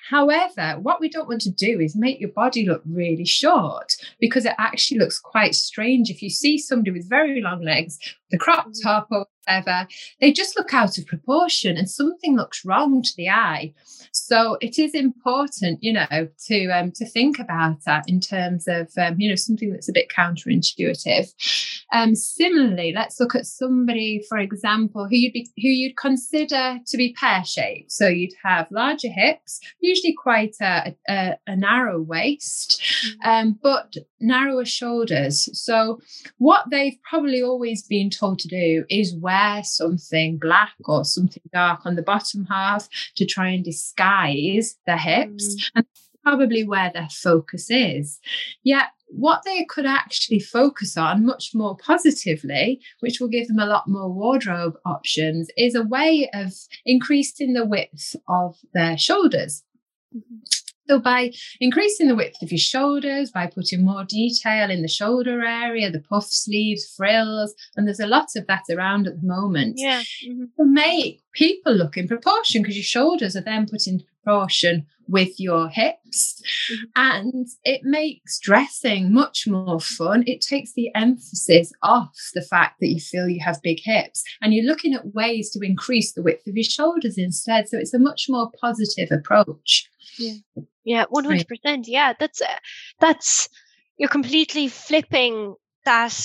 However, 0.10 0.78
what 0.80 1.00
we 1.00 1.10
don't 1.10 1.28
want 1.28 1.42
to 1.42 1.52
do 1.52 1.80
is 1.80 1.96
make 1.96 2.20
your 2.20 2.30
body 2.30 2.68
look 2.68 2.84
really 2.86 3.26
short 3.26 3.96
because 4.20 4.46
it 4.46 4.54
actually 4.60 5.00
looks 5.00 5.20
quite 5.20 5.56
strange 5.56 6.10
if 6.10 6.22
you 6.22 6.30
see 6.30 6.58
somebody 6.58 6.92
with 6.92 7.10
very 7.10 7.42
long 7.42 7.62
legs, 7.62 7.98
the 8.34 8.40
crop 8.40 8.66
mm-hmm. 8.66 8.82
top 8.82 9.08
over 9.12 9.28
ever, 9.48 9.88
they 10.22 10.32
just 10.32 10.58
look 10.58 10.74
out 10.74 10.98
of 10.98 11.06
proportion 11.06 11.78
and 11.78 11.90
something 11.90 12.36
looks 12.36 12.66
wrong 12.66 13.02
to 13.02 13.12
the 13.18 13.30
eye. 13.30 13.74
So 14.12 14.58
it 14.62 14.78
is 14.78 14.94
important, 14.94 15.80
you 15.82 15.94
know, 15.94 16.28
to 16.48 16.68
um, 16.68 16.92
to 16.96 17.06
think 17.06 17.40
about 17.40 17.84
that 17.86 18.06
in 18.08 18.20
terms 18.20 18.68
of 18.68 18.90
um, 18.98 19.20
you 19.20 19.30
know 19.30 19.36
something 19.36 19.72
that's 19.72 19.90
a 19.90 19.94
bit 19.94 20.10
counterintuitive. 20.10 21.34
Um, 21.94 22.16
similarly, 22.16 22.94
let's 22.96 23.20
look 23.20 23.36
at 23.36 23.46
somebody, 23.46 24.24
for 24.28 24.38
example, 24.38 25.08
who 25.08 25.16
you'd 25.16 25.34
be 25.34 25.50
who 25.58 25.70
you'd 25.70 25.98
consider 25.98 26.80
to 26.86 26.98
be 26.98 27.16
pear 27.20 27.44
shaped. 27.46 27.92
So 27.92 28.08
you'd 28.08 28.34
have 28.44 28.72
larger 28.72 29.10
hips, 29.10 29.60
usually 29.80 30.16
quite 30.22 30.56
a, 30.62 30.96
a, 31.10 31.38
a 31.48 31.56
narrow 31.56 32.02
waist, 32.02 32.82
mm-hmm. 32.82 33.30
um, 33.30 33.60
but 33.62 33.96
narrower 34.20 34.66
shoulders. 34.66 35.50
So 35.60 36.00
what 36.38 36.66
they've 36.72 36.98
probably 37.10 37.42
always 37.42 37.84
been 37.84 38.10
told 38.24 38.40
to 38.40 38.48
do 38.48 38.86
is 38.90 39.16
wear 39.16 39.64
something 39.64 40.38
black 40.38 40.74
or 40.86 41.04
something 41.04 41.44
dark 41.54 41.86
on 41.86 41.96
the 41.96 42.02
bottom 42.02 42.46
half 42.46 42.88
to 43.16 43.26
try 43.26 43.50
and 43.50 43.64
disguise 43.64 44.78
their 44.86 44.98
hips. 44.98 45.56
Mm. 45.56 45.72
And 45.76 45.86
probably 46.24 46.64
where 46.64 46.90
their 46.94 47.10
focus 47.12 47.70
is. 47.70 48.18
Yet, 48.64 48.86
what 49.08 49.42
they 49.44 49.66
could 49.66 49.86
actually 49.86 50.40
focus 50.40 50.96
on 50.96 51.26
much 51.26 51.54
more 51.54 51.76
positively, 51.76 52.80
which 53.02 53.20
will 53.20 53.28
give 53.28 53.48
them 53.50 53.60
a 53.60 53.66
lot 53.66 53.90
more 53.90 54.10
wardrobe 54.10 54.76
options, 54.86 55.50
is 55.58 55.76
a 55.76 55.84
way 55.84 56.30
of 56.34 56.54
increasing 56.86 57.54
the 57.54 57.66
width 57.66 58.16
of 58.30 58.56
their 58.74 58.98
shoulders. 58.98 59.64
Mm-hmm. 60.16 60.63
So, 60.88 61.00
by 61.00 61.32
increasing 61.60 62.08
the 62.08 62.16
width 62.16 62.42
of 62.42 62.52
your 62.52 62.60
shoulders, 62.60 63.32
by 63.32 63.48
putting 63.48 63.86
more 63.86 64.04
detail 64.04 64.70
in 64.70 64.82
the 64.82 64.88
shoulder 64.88 65.44
area, 65.44 65.90
the 65.90 66.02
puff 66.02 66.26
sleeves, 66.26 66.94
frills, 66.96 67.54
and 67.76 67.88
there's 67.88 68.00
a 68.00 68.08
lot 68.08 68.28
of 68.36 68.48
that 68.48 68.64
around 68.70 69.08
at 69.08 69.22
the 69.22 69.28
moment, 69.28 69.76
yeah. 69.78 70.02
Mm-hmm. 70.02 70.44
to 70.60 70.66
make 70.66 71.22
people 71.34 71.74
look 71.74 71.98
in 71.98 72.08
proportion 72.08 72.62
because 72.62 72.76
your 72.76 72.84
shoulders 72.84 73.36
are 73.36 73.42
then 73.42 73.68
put 73.68 73.88
in 73.88 74.04
proportion 74.24 74.86
with 75.08 75.40
your 75.40 75.70
hips. 75.70 76.42
Mm-hmm. 76.72 76.84
And 76.96 77.48
it 77.64 77.82
makes 77.84 78.40
dressing 78.40 79.14
much 79.14 79.48
more 79.48 79.80
fun. 79.80 80.24
It 80.28 80.42
takes 80.42 80.74
the 80.74 80.90
emphasis 80.96 81.72
off 81.82 82.16
the 82.34 82.42
fact 82.42 82.80
that 82.80 82.88
you 82.88 83.00
feel 83.00 83.28
you 83.28 83.42
have 83.44 83.62
big 83.62 83.80
hips 83.84 84.24
and 84.42 84.54
you're 84.54 84.66
looking 84.66 84.94
at 84.94 85.14
ways 85.14 85.52
to 85.52 85.60
increase 85.60 86.14
the 86.14 86.24
width 86.24 86.48
of 86.48 86.56
your 86.56 86.64
shoulders 86.64 87.18
instead. 87.18 87.68
So 87.68 87.78
it's 87.78 87.94
a 87.94 88.00
much 88.00 88.28
more 88.30 88.52
positive 88.60 89.12
approach. 89.12 89.90
Yeah. 90.18 90.36
Yeah, 90.84 91.06
100%. 91.06 91.86
Yeah, 91.88 92.14
that's 92.20 92.42
uh, 92.42 92.58
that's 93.00 93.50
you're 93.98 94.10
completely 94.10 94.68
flipping 94.68 95.56
that 95.86 96.18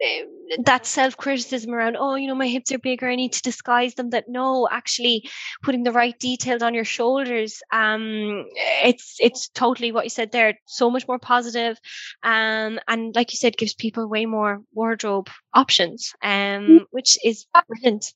eh, 0.00 0.22
that 0.64 0.86
self 0.86 1.16
criticism 1.16 1.72
around, 1.72 1.96
oh, 1.98 2.14
you 2.14 2.28
know, 2.28 2.34
my 2.34 2.46
hips 2.46 2.70
are 2.72 2.78
bigger, 2.78 3.08
I 3.08 3.16
need 3.16 3.32
to 3.32 3.42
disguise 3.42 3.94
them. 3.94 4.10
That 4.10 4.26
no, 4.28 4.68
actually 4.70 5.28
putting 5.62 5.82
the 5.82 5.92
right 5.92 6.16
details 6.18 6.62
on 6.62 6.74
your 6.74 6.84
shoulders, 6.84 7.62
um, 7.72 8.46
it's 8.84 9.16
it's 9.18 9.48
totally 9.48 9.90
what 9.90 10.04
you 10.04 10.10
said 10.10 10.32
there, 10.32 10.58
so 10.66 10.90
much 10.90 11.08
more 11.08 11.18
positive, 11.18 11.78
um, 12.22 12.78
and 12.86 13.14
like 13.14 13.32
you 13.32 13.38
said, 13.38 13.56
gives 13.56 13.74
people 13.74 14.08
way 14.08 14.26
more 14.26 14.60
wardrobe 14.72 15.28
options, 15.52 16.12
um, 16.22 16.30
mm. 16.30 16.80
which 16.90 17.18
is 17.24 17.46
brilliant 17.66 18.12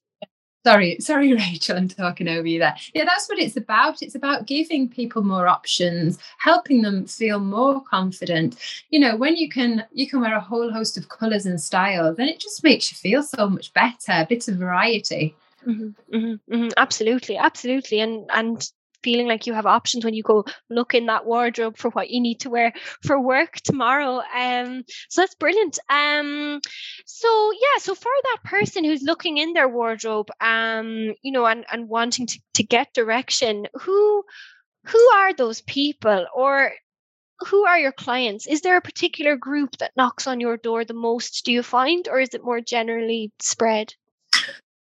sorry 0.68 0.96
sorry 1.00 1.32
rachel 1.44 1.76
i'm 1.76 1.88
talking 1.88 2.28
over 2.28 2.46
you 2.46 2.58
there. 2.58 2.76
Yeah 2.94 3.04
that's 3.04 3.28
what 3.28 3.38
it's 3.38 3.56
about. 3.56 4.02
It's 4.02 4.14
about 4.14 4.46
giving 4.46 4.88
people 4.88 5.22
more 5.22 5.48
options 5.48 6.18
helping 6.38 6.82
them 6.82 7.06
feel 7.06 7.40
more 7.40 7.80
confident. 7.82 8.56
You 8.90 9.00
know 9.00 9.16
when 9.16 9.36
you 9.36 9.48
can 9.48 9.84
you 9.92 10.08
can 10.08 10.20
wear 10.20 10.36
a 10.36 10.40
whole 10.40 10.70
host 10.70 10.98
of 10.98 11.08
colors 11.08 11.46
and 11.46 11.60
styles 11.60 12.16
then 12.16 12.28
it 12.28 12.38
just 12.38 12.62
makes 12.64 12.90
you 12.90 12.96
feel 12.96 13.22
so 13.22 13.48
much 13.48 13.72
better 13.72 14.12
a 14.12 14.26
bit 14.28 14.48
of 14.48 14.56
variety. 14.56 15.34
Mm-hmm, 15.66 16.16
mm-hmm, 16.16 16.54
mm-hmm. 16.54 16.68
Absolutely, 16.76 17.36
absolutely, 17.36 18.00
and 18.00 18.24
and 18.32 18.70
feeling 19.02 19.26
like 19.26 19.46
you 19.46 19.52
have 19.52 19.66
options 19.66 20.04
when 20.04 20.14
you 20.14 20.22
go 20.22 20.44
look 20.70 20.94
in 20.94 21.06
that 21.06 21.26
wardrobe 21.26 21.76
for 21.76 21.90
what 21.90 22.10
you 22.10 22.20
need 22.20 22.40
to 22.40 22.50
wear 22.50 22.72
for 23.02 23.20
work 23.20 23.54
tomorrow. 23.56 24.22
Um, 24.34 24.84
so 25.08 25.22
that's 25.22 25.34
brilliant. 25.34 25.78
Um, 25.88 26.60
so 27.06 27.52
yeah, 27.52 27.78
so 27.80 27.94
for 27.94 28.12
that 28.22 28.38
person 28.44 28.84
who's 28.84 29.02
looking 29.02 29.38
in 29.38 29.52
their 29.52 29.68
wardrobe, 29.68 30.28
um, 30.40 31.14
you 31.22 31.32
know, 31.32 31.46
and, 31.46 31.64
and 31.70 31.88
wanting 31.88 32.26
to, 32.26 32.40
to 32.54 32.62
get 32.62 32.94
direction, 32.94 33.66
who 33.74 34.24
who 34.84 35.10
are 35.16 35.34
those 35.34 35.60
people 35.62 36.26
or 36.34 36.72
who 37.40 37.64
are 37.64 37.78
your 37.78 37.92
clients? 37.92 38.46
Is 38.46 38.62
there 38.62 38.76
a 38.76 38.82
particular 38.82 39.36
group 39.36 39.76
that 39.78 39.96
knocks 39.96 40.26
on 40.26 40.40
your 40.40 40.56
door 40.56 40.84
the 40.84 40.94
most, 40.94 41.44
do 41.44 41.52
you 41.52 41.62
find, 41.62 42.08
or 42.08 42.20
is 42.20 42.30
it 42.34 42.44
more 42.44 42.60
generally 42.60 43.32
spread? 43.40 43.94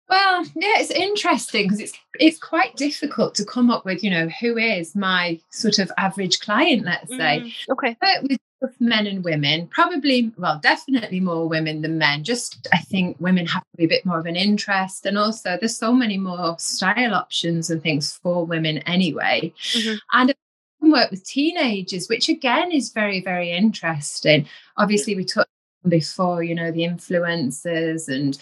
Well, 0.08 0.44
yeah, 0.54 0.78
it's 0.78 0.90
interesting 0.90 1.64
because 1.64 1.80
it's 1.80 1.98
it's 2.18 2.38
quite 2.38 2.76
difficult 2.76 3.34
to 3.36 3.44
come 3.44 3.70
up 3.70 3.84
with, 3.84 4.04
you 4.04 4.10
know, 4.10 4.28
who 4.40 4.58
is 4.58 4.94
my 4.94 5.40
sort 5.50 5.78
of 5.78 5.90
average 5.96 6.40
client, 6.40 6.84
let's 6.84 7.08
say. 7.08 7.40
Mm, 7.40 7.52
okay. 7.70 7.96
But 8.00 8.24
with 8.62 8.80
men 8.80 9.06
and 9.06 9.24
women, 9.24 9.66
probably, 9.68 10.32
well, 10.36 10.60
definitely 10.62 11.20
more 11.20 11.48
women 11.48 11.82
than 11.82 11.98
men. 11.98 12.24
Just 12.24 12.68
I 12.72 12.78
think 12.78 13.16
women 13.20 13.46
have 13.46 13.62
to 13.62 13.76
be 13.76 13.84
a 13.84 13.88
bit 13.88 14.04
more 14.04 14.18
of 14.18 14.26
an 14.26 14.36
interest. 14.36 15.06
And 15.06 15.18
also 15.18 15.56
there's 15.58 15.76
so 15.76 15.92
many 15.92 16.18
more 16.18 16.56
style 16.58 17.14
options 17.14 17.70
and 17.70 17.82
things 17.82 18.12
for 18.22 18.44
women 18.44 18.78
anyway. 18.78 19.52
Mm-hmm. 19.72 19.96
And 20.12 20.30
I 20.30 20.34
can 20.80 20.92
work 20.92 21.10
with 21.10 21.24
teenagers, 21.24 22.08
which 22.08 22.28
again 22.28 22.70
is 22.70 22.90
very, 22.90 23.20
very 23.20 23.50
interesting. 23.50 24.46
Obviously, 24.76 25.16
we 25.16 25.24
talked 25.24 25.48
before, 25.88 26.42
you 26.42 26.54
know, 26.54 26.70
the 26.70 26.82
influencers 26.82 28.08
and 28.08 28.38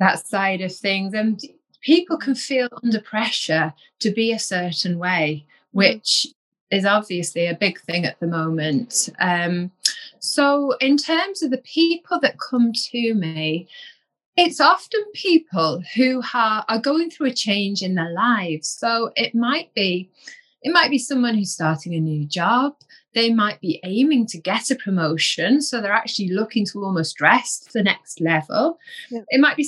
that 0.00 0.26
side 0.26 0.60
of 0.60 0.74
things. 0.74 1.14
And 1.14 1.40
people 1.80 2.18
can 2.18 2.34
feel 2.34 2.68
under 2.82 3.00
pressure 3.00 3.72
to 4.00 4.10
be 4.10 4.32
a 4.32 4.38
certain 4.38 4.98
way, 4.98 5.46
which 5.70 6.26
is 6.70 6.84
obviously 6.84 7.46
a 7.46 7.54
big 7.54 7.80
thing 7.80 8.04
at 8.04 8.18
the 8.18 8.26
moment. 8.26 9.08
Um, 9.20 9.70
so, 10.18 10.72
in 10.80 10.96
terms 10.96 11.42
of 11.42 11.50
the 11.50 11.58
people 11.58 12.20
that 12.20 12.38
come 12.38 12.72
to 12.72 13.14
me, 13.14 13.68
it's 14.36 14.60
often 14.60 15.00
people 15.12 15.82
who 15.94 16.22
are, 16.34 16.64
are 16.68 16.78
going 16.78 17.10
through 17.10 17.28
a 17.28 17.34
change 17.34 17.82
in 17.82 17.94
their 17.94 18.12
lives. 18.12 18.68
So 18.68 19.12
it 19.16 19.34
might 19.34 19.72
be 19.74 20.10
it 20.62 20.72
might 20.72 20.90
be 20.90 20.98
someone 20.98 21.34
who's 21.34 21.52
starting 21.52 21.94
a 21.94 22.00
new 22.00 22.26
job. 22.26 22.74
They 23.14 23.32
might 23.32 23.60
be 23.60 23.80
aiming 23.82 24.26
to 24.26 24.38
get 24.38 24.70
a 24.70 24.76
promotion. 24.76 25.62
So 25.62 25.80
they're 25.80 25.92
actually 25.92 26.28
looking 26.28 26.66
to 26.66 26.84
almost 26.84 27.16
dress 27.16 27.60
to 27.60 27.72
the 27.72 27.82
next 27.82 28.20
level. 28.20 28.78
Yeah. 29.10 29.22
It 29.30 29.40
might 29.40 29.56
be 29.56 29.64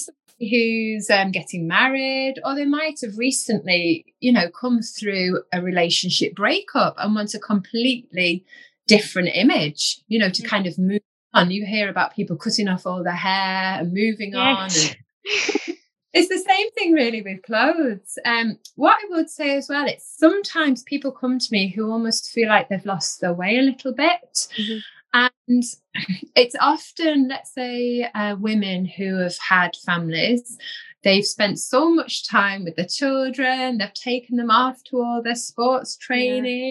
who's 0.51 1.09
um, 1.09 1.31
getting 1.31 1.67
married, 1.67 2.35
or 2.45 2.55
they 2.55 2.65
might 2.65 3.01
have 3.03 3.17
recently, 3.17 4.15
you 4.21 4.33
know, 4.33 4.49
come 4.51 4.81
through 4.83 5.43
a 5.53 5.63
relationship 5.63 6.35
breakup 6.35 6.95
and 6.99 7.15
want 7.15 7.35
a 7.35 7.39
completely 7.39 8.45
different 8.87 9.31
image, 9.35 10.01
you 10.09 10.19
know, 10.19 10.31
to 10.31 10.43
kind 10.43 10.67
of 10.67 10.79
move 10.79 11.01
on. 11.33 11.51
You 11.51 11.65
hear 11.65 11.89
about 11.89 12.15
people 12.15 12.37
cutting 12.37 12.69
off 12.69 12.87
all 12.87 13.03
their 13.03 13.13
hair 13.13 13.81
and 13.81 13.93
moving 13.93 14.33
yes. 14.33 14.37
on. 14.37 14.65
And 14.65 15.77
it's 16.13 16.29
the 16.29 16.39
same 16.39 16.71
thing 16.73 16.93
really 16.93 17.23
with 17.23 17.43
clothes. 17.43 18.19
Um, 18.25 18.59
what 18.75 18.99
I 19.03 19.17
would 19.17 19.31
say 19.31 19.57
as 19.57 19.69
well, 19.69 19.87
it's 19.87 20.15
sometimes 20.19 20.83
people 20.83 21.13
come 21.13 21.39
to 21.39 21.49
me 21.51 21.69
who 21.71 21.91
almost 21.91 22.31
feel 22.31 22.49
like 22.49 22.69
they've 22.69 22.85
lost 22.85 23.21
their 23.21 23.33
way 23.33 23.59
a 23.59 23.63
little 23.63 23.95
bit. 23.95 24.49
Mm-hmm. 24.59 24.79
And 25.15 25.65
it's 26.37 26.57
often, 26.61 27.29
let's 27.29 27.53
say, 27.55 28.09
uh, 28.15 28.37
women 28.39 28.85
who 28.85 29.19
have 29.19 29.37
had 29.39 29.77
families. 29.85 30.59
They've 31.05 31.27
spent 31.27 31.59
so 31.59 31.93
much 31.93 32.29
time 32.29 32.65
with 32.65 32.77
the 32.77 32.87
children, 32.87 33.79
they've 33.79 33.93
taken 33.93 34.37
them 34.37 34.51
off 34.51 34.83
to 34.85 35.03
all 35.03 35.21
their 35.21 35.35
sports 35.35 35.97
training, 35.97 36.67
yeah. 36.67 36.71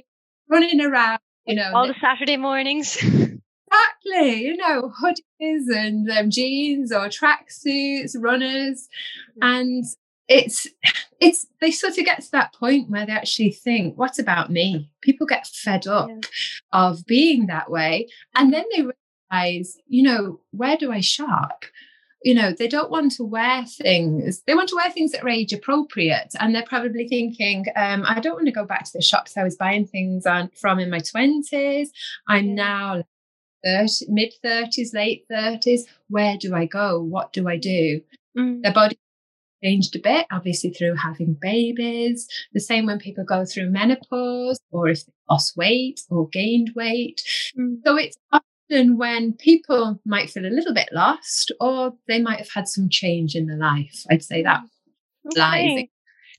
running 0.50 0.80
around, 0.80 1.20
you 1.46 1.56
know. 1.56 1.72
All 1.76 1.88
the 1.88 1.96
Saturday 2.00 2.38
mornings. 2.38 2.98
exactly, 3.72 4.42
you 4.42 4.58
know, 4.58 4.92
hoodies 5.02 5.68
and 5.70 6.10
um, 6.10 6.30
jeans 6.30 6.92
or 6.92 7.08
tracksuits, 7.08 8.16
runners. 8.18 8.88
And 9.42 9.86
it's 10.32 10.65
it's 11.20 11.46
they 11.60 11.72
sort 11.72 11.98
of 11.98 12.06
get 12.06 12.22
to 12.22 12.32
that 12.32 12.54
point 12.54 12.89
where 12.89 13.06
they 13.06 13.12
actually 13.12 13.52
think 13.52 13.98
what 13.98 14.17
about 14.17 14.50
me? 14.50 14.89
People 15.02 15.28
get 15.28 15.46
fed 15.46 15.86
up 15.88 16.10
yeah. 16.10 16.20
of 16.72 17.06
being 17.06 17.48
that 17.48 17.70
way. 17.70 18.08
And 18.36 18.54
then 18.54 18.63
they 18.74 18.84
realize 18.84 19.78
you 19.88 20.04
know 20.04 20.39
where 20.52 20.78
do 20.78 20.91
i 20.91 21.02
shop? 21.02 21.65
You 22.24 22.34
know 22.34 22.54
they 22.54 22.70
don't 22.70 22.91
want 22.91 23.12
to 23.13 23.26
wear 23.26 23.65
things 23.65 24.41
they 24.48 24.56
want 24.56 24.70
to 24.70 24.76
wear 24.76 24.89
things 24.89 25.12
that 25.12 25.24
are 25.24 25.30
age 25.30 25.52
appropriate. 25.52 26.34
And 26.39 26.56
they're 26.56 26.63
probably 26.63 27.08
thinking 27.08 27.65
um, 27.76 28.04
i 28.08 28.20
don't 28.20 28.36
want 28.36 28.46
to 28.46 28.54
go 28.54 28.65
back 28.65 28.86
to 28.86 28.91
the 28.94 29.02
shops 29.02 29.36
i 29.38 29.44
was 29.44 29.58
buying 29.58 29.86
things 29.86 30.26
on, 30.26 30.50
from 30.56 30.80
in 30.80 30.89
my 30.89 31.00
20s 31.00 31.89
i'm 32.28 32.56
now 32.56 33.04
30, 33.65 34.06
mid 34.10 34.34
30s 34.44 34.94
late 34.94 35.26
30s 35.30 35.82
where 36.08 36.38
do 36.38 36.56
i 36.56 36.65
go? 36.65 37.02
What 37.02 37.34
do 37.34 37.50
i 37.50 37.58
do? 37.58 38.02
Mm. 38.38 38.62
their 38.62 38.74
body 38.74 38.98
changed 39.63 39.95
a 39.95 40.00
bit, 40.00 40.26
obviously 40.32 40.71
through 40.71 40.95
having 40.95 41.38
babies. 41.39 42.28
The 42.54 42.60
same 42.60 42.86
when 42.86 43.00
people 43.00 43.24
go 43.24 43.45
through 43.45 43.69
menopause 43.69 44.60
or 44.71 44.89
if 44.89 45.06
they 45.06 45.13
lost 45.30 45.58
weight 45.58 46.02
or 46.10 46.28
gained 46.30 46.71
weight. 46.76 47.21
Mm. 47.58 47.78
So 47.86 47.95
it's 47.95 48.17
often 48.32 48.97
when 48.97 49.34
people 49.34 50.00
might 50.06 50.30
feel 50.30 50.45
a 50.45 50.47
little 50.47 50.74
bit 50.74 50.89
lost 50.91 51.52
or 51.60 51.93
they 52.08 52.21
might 52.21 52.39
have 52.39 52.52
had 52.54 52.67
some 52.67 52.89
change 52.89 53.36
in 53.36 53.47
their 53.47 53.58
life. 53.58 54.06
I'd 54.10 54.24
say 54.24 54.43
that 54.43 54.62
okay. 55.28 55.39
lies 55.39 55.88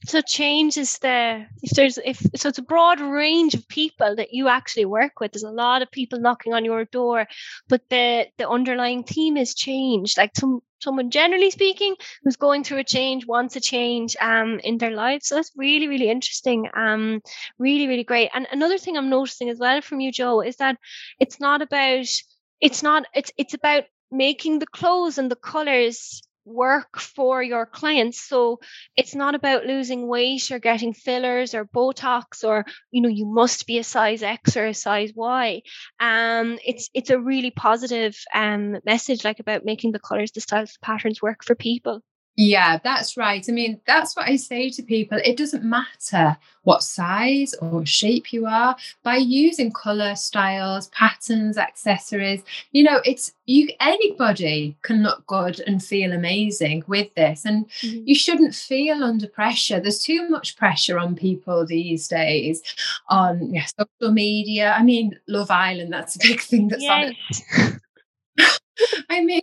so 0.04 0.20
change 0.20 0.76
is 0.76 0.98
the 0.98 1.46
if 1.62 1.70
there's 1.70 1.98
if 2.04 2.18
so 2.36 2.48
it's 2.48 2.58
a 2.58 2.62
broad 2.62 3.00
range 3.00 3.54
of 3.54 3.66
people 3.68 4.16
that 4.16 4.32
you 4.32 4.48
actually 4.48 4.84
work 4.84 5.20
with. 5.20 5.32
There's 5.32 5.42
a 5.42 5.50
lot 5.50 5.82
of 5.82 5.90
people 5.90 6.20
knocking 6.20 6.54
on 6.54 6.64
your 6.64 6.84
door 6.86 7.26
but 7.68 7.82
the 7.90 8.26
the 8.38 8.48
underlying 8.48 9.04
theme 9.04 9.36
is 9.36 9.54
change. 9.54 10.16
Like 10.16 10.32
some 10.36 10.60
someone 10.80 11.10
generally 11.10 11.50
speaking 11.50 11.94
who's 12.24 12.36
going 12.36 12.64
through 12.64 12.78
a 12.78 12.84
change 12.84 13.26
wants 13.26 13.54
a 13.54 13.60
change 13.60 14.16
um 14.20 14.58
in 14.64 14.78
their 14.78 14.90
life 14.90 15.22
so 15.22 15.36
that's 15.36 15.52
really 15.56 15.86
really 15.86 16.10
interesting 16.10 16.68
um 16.74 17.20
really 17.58 17.86
really 17.86 18.04
great. 18.04 18.30
And 18.34 18.46
another 18.50 18.78
thing 18.78 18.96
i'm 18.96 19.10
noticing 19.10 19.48
as 19.48 19.58
well 19.58 19.80
from 19.80 20.00
you 20.00 20.10
joe 20.10 20.40
is 20.40 20.56
that 20.56 20.76
it's 21.20 21.38
not 21.38 21.62
about 21.62 22.06
it's 22.60 22.82
not 22.82 23.04
it's 23.14 23.30
it's 23.36 23.54
about 23.54 23.84
making 24.10 24.58
the 24.58 24.66
clothes 24.66 25.18
and 25.18 25.30
the 25.30 25.36
colors 25.36 26.22
work 26.44 26.98
for 26.98 27.42
your 27.42 27.66
clients. 27.66 28.20
So 28.20 28.60
it's 28.96 29.14
not 29.14 29.34
about 29.34 29.64
losing 29.66 30.06
weight 30.06 30.50
or 30.50 30.58
getting 30.58 30.92
fillers 30.92 31.54
or 31.54 31.64
botox 31.64 32.44
or 32.44 32.64
you 32.90 33.02
know 33.02 33.08
you 33.08 33.26
must 33.26 33.66
be 33.66 33.78
a 33.78 33.84
size 33.84 34.22
x 34.22 34.56
or 34.56 34.66
a 34.66 34.74
size 34.74 35.12
y. 35.14 35.62
Um 36.00 36.58
it's 36.64 36.90
it's 36.94 37.10
a 37.10 37.20
really 37.20 37.50
positive 37.50 38.16
um 38.34 38.76
message 38.84 39.24
like 39.24 39.40
about 39.40 39.64
making 39.64 39.92
the 39.92 40.00
colors 40.00 40.32
the 40.32 40.40
styles 40.40 40.72
the 40.72 40.78
patterns 40.86 41.22
work 41.22 41.44
for 41.44 41.54
people 41.54 42.02
yeah, 42.36 42.78
that's 42.82 43.18
right. 43.18 43.44
I 43.46 43.52
mean, 43.52 43.80
that's 43.86 44.16
what 44.16 44.26
I 44.26 44.36
say 44.36 44.70
to 44.70 44.82
people. 44.82 45.18
It 45.22 45.36
doesn't 45.36 45.64
matter 45.64 46.38
what 46.62 46.82
size 46.82 47.52
or 47.60 47.84
shape 47.84 48.32
you 48.32 48.46
are 48.46 48.74
by 49.02 49.16
using 49.16 49.70
color, 49.70 50.14
styles, 50.14 50.88
patterns, 50.88 51.58
accessories. 51.58 52.42
You 52.70 52.84
know, 52.84 53.00
it's 53.04 53.32
you 53.44 53.68
anybody 53.80 54.76
can 54.80 55.02
look 55.02 55.26
good 55.26 55.60
and 55.66 55.84
feel 55.84 56.12
amazing 56.12 56.84
with 56.86 57.12
this 57.14 57.44
and 57.44 57.68
mm-hmm. 57.68 58.04
you 58.06 58.14
shouldn't 58.14 58.54
feel 58.54 59.04
under 59.04 59.26
pressure. 59.26 59.78
There's 59.78 60.02
too 60.02 60.26
much 60.30 60.56
pressure 60.56 60.98
on 60.98 61.14
people 61.14 61.66
these 61.66 62.08
days 62.08 62.62
on 63.08 63.52
yeah, 63.52 63.66
social 63.66 64.12
media. 64.12 64.72
I 64.72 64.82
mean, 64.82 65.18
Love 65.28 65.50
Island, 65.50 65.92
that's 65.92 66.16
a 66.16 66.20
big 66.20 66.40
thing 66.40 66.68
that's 66.68 66.82
yes. 66.82 67.14
on 67.58 67.68
it. 67.68 67.80
I 69.10 69.22
mean, 69.22 69.42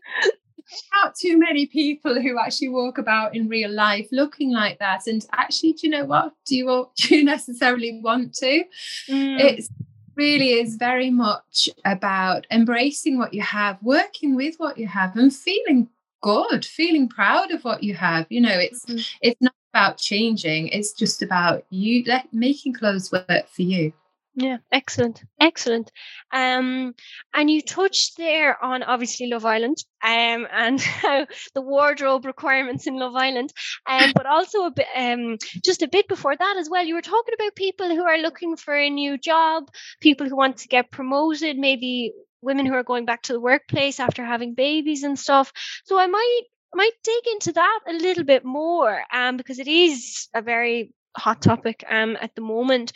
too 1.19 1.38
many 1.38 1.65
people 1.65 2.21
who 2.21 2.39
actually 2.39 2.69
walk 2.69 2.97
about 2.97 3.36
in 3.36 3.49
real 3.49 3.71
life 3.71 4.08
looking 4.12 4.51
like 4.51 4.79
that. 4.79 5.08
And 5.08 5.25
actually, 5.34 5.73
do 5.73 5.88
you 5.88 5.89
know 5.89 6.05
what? 6.05 6.34
Do 6.45 6.55
you 6.55 6.89
do 6.95 7.15
you 7.15 7.23
necessarily 7.23 7.99
want 8.01 8.34
to? 8.36 8.63
Mm. 9.10 9.39
It's 9.39 9.69
really 10.15 10.53
is 10.53 10.75
very 10.75 11.10
much 11.10 11.69
about 11.86 12.45
embracing 12.51 13.17
what 13.17 13.34
you 13.34 13.41
have, 13.41 13.77
working 13.82 14.36
with 14.36 14.55
what 14.58 14.77
you 14.77 14.88
have, 14.88 15.15
and 15.15 15.34
feeling 15.34 15.89
good, 16.21 16.65
feeling 16.65 17.08
proud 17.08 17.51
of 17.51 17.63
what 17.63 17.84
you 17.84 17.93
have. 17.95 18.25
You 18.29 18.41
know, 18.41 18.58
it's 18.58 18.86
mm-hmm. 18.86 18.99
it's 19.21 19.41
not 19.41 19.53
about 19.73 19.97
changing; 19.97 20.67
it's 20.69 20.93
just 20.93 21.21
about 21.21 21.65
you 21.69 22.03
let, 22.05 22.34
making 22.34 22.73
clothes 22.73 23.12
work 23.12 23.47
for 23.49 23.62
you. 23.62 23.93
Yeah, 24.41 24.58
excellent, 24.71 25.21
excellent. 25.41 25.91
Um, 26.32 26.93
and 27.34 27.49
you 27.49 27.62
touched 27.62 28.15
there 28.15 28.62
on 28.63 28.84
obviously 28.84 29.28
Love 29.28 29.43
Island, 29.45 29.78
um, 30.02 30.47
and 30.52 30.80
how 30.80 31.28
the 31.54 31.62
wardrobe 31.62 32.25
requirements 32.25 32.88
in 32.88 32.97
Love 32.97 33.15
Island, 33.15 33.52
um, 33.86 34.13
but 34.15 34.25
also 34.25 34.63
a 34.63 34.71
bit, 34.71 34.88
um, 34.95 35.38
just 35.65 35.82
a 35.82 35.89
bit 35.89 36.08
before 36.08 36.38
that 36.38 36.56
as 36.58 36.69
well. 36.69 36.86
You 36.86 36.95
were 36.95 37.02
talking 37.02 37.34
about 37.38 37.56
people 37.56 37.89
who 37.89 38.04
are 38.04 38.17
looking 38.17 38.56
for 38.56 38.73
a 38.73 38.89
new 38.89 39.17
job, 39.17 39.69
people 39.99 40.30
who 40.30 40.38
want 40.38 40.58
to 40.58 40.69
get 40.69 40.89
promoted, 40.89 41.58
maybe 41.58 42.13
women 42.41 42.65
who 42.65 42.75
are 42.75 42.84
going 42.84 43.04
back 43.06 43.23
to 43.23 43.34
the 43.34 43.41
workplace 43.41 43.99
after 43.99 44.23
having 44.23 44.54
babies 44.54 45.04
and 45.04 45.19
stuff. 45.19 45.52
So 45.84 45.99
I 45.99 46.08
might 46.08 46.41
might 46.73 46.93
dig 47.04 47.23
into 47.34 47.52
that 47.54 47.80
a 47.89 47.93
little 47.93 48.23
bit 48.23 48.45
more, 48.45 49.04
um, 49.12 49.36
because 49.36 49.60
it 49.60 49.67
is 49.67 50.30
a 50.34 50.41
very 50.41 50.93
hot 51.17 51.41
topic 51.41 51.84
um, 51.89 52.17
at 52.22 52.34
the 52.36 52.41
moment. 52.41 52.91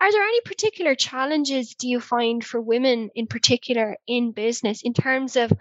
Are 0.00 0.10
there 0.10 0.22
any 0.22 0.40
particular 0.42 0.94
challenges 0.94 1.74
do 1.74 1.88
you 1.88 2.00
find 2.00 2.44
for 2.44 2.60
women 2.60 3.10
in 3.14 3.26
particular 3.26 3.96
in 4.06 4.32
business 4.32 4.82
in 4.82 4.94
terms 4.94 5.36
of 5.36 5.52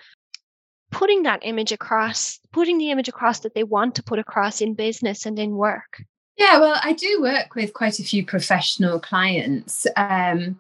putting 0.92 1.24
that 1.24 1.42
image 1.44 1.72
across, 1.72 2.40
putting 2.52 2.78
the 2.78 2.92
image 2.92 3.08
across 3.08 3.40
that 3.42 3.56
they 3.56 3.64
want 3.64 3.96
to 3.96 4.04
put 4.04 4.20
across 4.20 4.62
in 4.62 4.74
business 4.76 5.26
and 5.26 5.40
in 5.40 5.52
work? 5.52 6.04
Yeah, 6.38 6.60
well, 6.60 6.80
I 6.82 6.94
do 6.94 7.22
work 7.22 7.56
with 7.56 7.74
quite 7.74 8.00
a 8.00 8.04
few 8.04 8.26
professional 8.26 9.00
clients. 9.00 9.86
Um, 9.96 10.60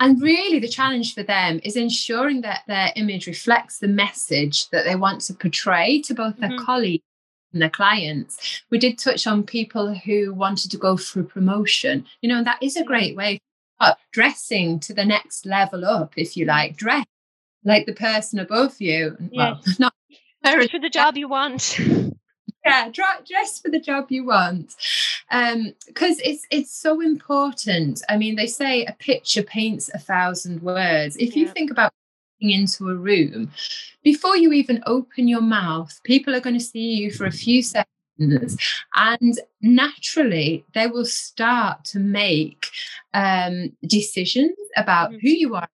and 0.00 0.20
really, 0.20 0.58
the 0.58 0.68
challenge 0.68 1.14
for 1.14 1.22
them 1.22 1.60
is 1.62 1.76
ensuring 1.76 2.40
that 2.40 2.62
their 2.66 2.92
image 2.96 3.28
reflects 3.28 3.78
the 3.78 3.88
message 3.88 4.68
that 4.70 4.84
they 4.84 4.96
want 4.96 5.20
to 5.22 5.34
portray 5.34 6.00
to 6.02 6.14
both 6.14 6.38
their 6.38 6.50
mm-hmm. 6.50 6.64
colleagues 6.64 7.04
their 7.60 7.70
clients. 7.70 8.62
We 8.70 8.78
did 8.78 8.98
touch 8.98 9.26
on 9.26 9.42
people 9.42 9.94
who 9.94 10.34
wanted 10.34 10.70
to 10.70 10.78
go 10.78 10.96
for 10.96 11.22
promotion. 11.22 12.06
You 12.20 12.28
know, 12.28 12.44
that 12.44 12.62
is 12.62 12.76
a 12.76 12.84
great 12.84 13.16
way 13.16 13.40
of 13.80 13.96
dressing 14.12 14.80
to 14.80 14.94
the 14.94 15.04
next 15.04 15.46
level 15.46 15.84
up, 15.84 16.14
if 16.16 16.36
you 16.36 16.44
like. 16.44 16.76
Dress 16.76 17.04
like 17.64 17.86
the 17.86 17.92
person 17.92 18.38
above 18.38 18.80
you. 18.80 19.16
Well, 19.34 19.60
not 19.78 19.94
dress 20.44 20.70
for 20.70 20.78
the 20.78 20.90
job 20.90 21.16
you 21.16 21.28
want. 21.28 21.78
yeah, 22.64 22.90
dress 22.90 23.60
for 23.60 23.70
the 23.70 23.80
job 23.80 24.06
you 24.10 24.26
want, 24.26 24.74
Um, 25.30 25.74
because 25.86 26.20
it's 26.20 26.46
it's 26.50 26.74
so 26.74 27.00
important. 27.00 28.02
I 28.08 28.16
mean, 28.16 28.36
they 28.36 28.46
say 28.46 28.84
a 28.84 28.92
picture 28.92 29.42
paints 29.42 29.90
a 29.92 29.98
thousand 29.98 30.62
words. 30.62 31.16
If 31.16 31.36
yeah. 31.36 31.42
you 31.42 31.48
think 31.48 31.70
about 31.70 31.92
into 32.50 32.88
a 32.88 32.94
room, 32.94 33.50
before 34.02 34.36
you 34.36 34.52
even 34.52 34.82
open 34.86 35.28
your 35.28 35.40
mouth, 35.42 36.00
people 36.04 36.34
are 36.34 36.40
going 36.40 36.58
to 36.58 36.64
see 36.64 36.94
you 36.94 37.10
for 37.10 37.26
a 37.26 37.32
few 37.32 37.62
seconds. 37.62 38.56
And 38.94 39.38
naturally, 39.60 40.64
they 40.74 40.86
will 40.86 41.06
start 41.06 41.84
to 41.86 41.98
make 41.98 42.68
um, 43.14 43.72
decisions 43.86 44.56
about 44.76 45.10
mm-hmm. 45.10 45.18
who 45.20 45.28
you 45.28 45.54
are 45.54 45.68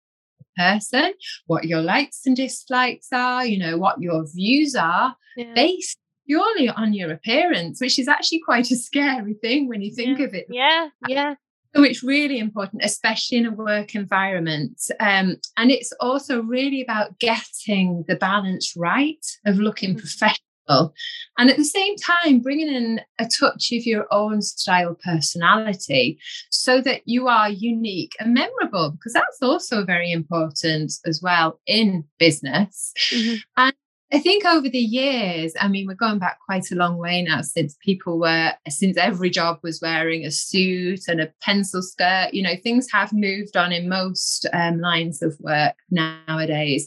person, 0.57 1.13
what 1.47 1.65
your 1.65 1.83
likes 1.83 2.27
and 2.27 2.37
dislikes 2.37 3.09
are, 3.13 3.45
you 3.45 3.59
know, 3.59 3.77
what 3.77 4.01
your 4.01 4.27
views 4.27 4.75
are, 4.75 5.15
yeah. 5.37 5.53
based 5.55 5.99
purely 6.27 6.69
on 6.69 6.93
your 6.93 7.13
appearance, 7.13 7.81
which 7.81 7.99
is 7.99 8.09
actually 8.09 8.41
quite 8.41 8.71
a 8.71 8.77
scary 8.77 9.35
thing 9.35 9.69
when 9.69 9.83
you 9.83 9.95
think 9.95 10.19
yeah. 10.19 10.25
of 10.25 10.35
it. 10.35 10.47
Yeah, 10.49 10.89
yeah. 11.09 11.35
So 11.77 11.83
it's 11.83 12.03
really 12.03 12.39
important, 12.39 12.83
especially 12.83 13.37
in 13.39 13.47
a 13.47 13.53
work 13.53 13.95
environment. 13.95 14.81
Um, 14.99 15.37
and 15.59 15.71
it's 15.71 15.93
also 16.01 16.41
really 16.41 16.81
about 16.81 17.19
getting 17.19 18.05
the 18.09 18.17
balance 18.17 18.73
right 18.77 19.25
of 19.45 19.59
looking 19.59 19.91
mm-hmm. 19.91 19.99
professional. 19.99 20.95
And 21.39 21.51
at 21.51 21.59
the 21.59 21.65
same 21.65 21.95
time, 21.97 22.41
bringing 22.41 22.75
in 22.75 23.01
a 23.19 23.29
touch 23.29 23.73
of 23.73 23.85
your 23.85 24.07
own 24.11 24.41
style 24.41 24.97
personality 25.05 26.19
so 26.51 26.81
that 26.81 27.03
you 27.05 27.29
are 27.29 27.51
unique 27.51 28.12
and 28.19 28.33
memorable, 28.33 28.93
because 28.93 29.12
that's 29.12 29.43
also 29.43 29.85
very 29.85 30.11
important 30.11 30.95
as 31.05 31.21
well 31.23 31.61
in 31.67 32.05
business. 32.19 32.95
Mm-hmm. 33.11 33.37
And 33.59 33.75
I 34.12 34.21
think 34.21 34.45
over 34.45 34.69
the 34.69 34.79
years, 34.79 35.53
I 35.61 35.66
mean, 35.66 35.88
we're 35.88 35.95
going 35.95 36.21
back 36.21 36.38
quite 36.47 36.71
a 36.71 36.77
long 36.77 36.97
way 36.97 37.23
now 37.23 37.42
since 37.42 37.77
people 37.81 38.21
were, 38.21 38.53
since 38.69 38.97
every 38.97 39.31
job 39.31 39.59
was 39.64 39.81
wearing 39.83 40.25
a 40.25 40.31
suit 40.31 41.09
and 41.09 41.21
a 41.21 41.33
pencil 41.42 41.83
skirt. 41.83 42.33
You 42.33 42.45
know, 42.45 42.55
things 42.62 42.87
have 42.92 43.12
moved 43.12 43.57
on 43.57 43.73
in 43.73 43.88
most 43.88 44.47
um, 44.53 44.81
lines 44.81 45.23
of 45.23 45.37
work 45.40 45.75
nowadays. 45.90 46.87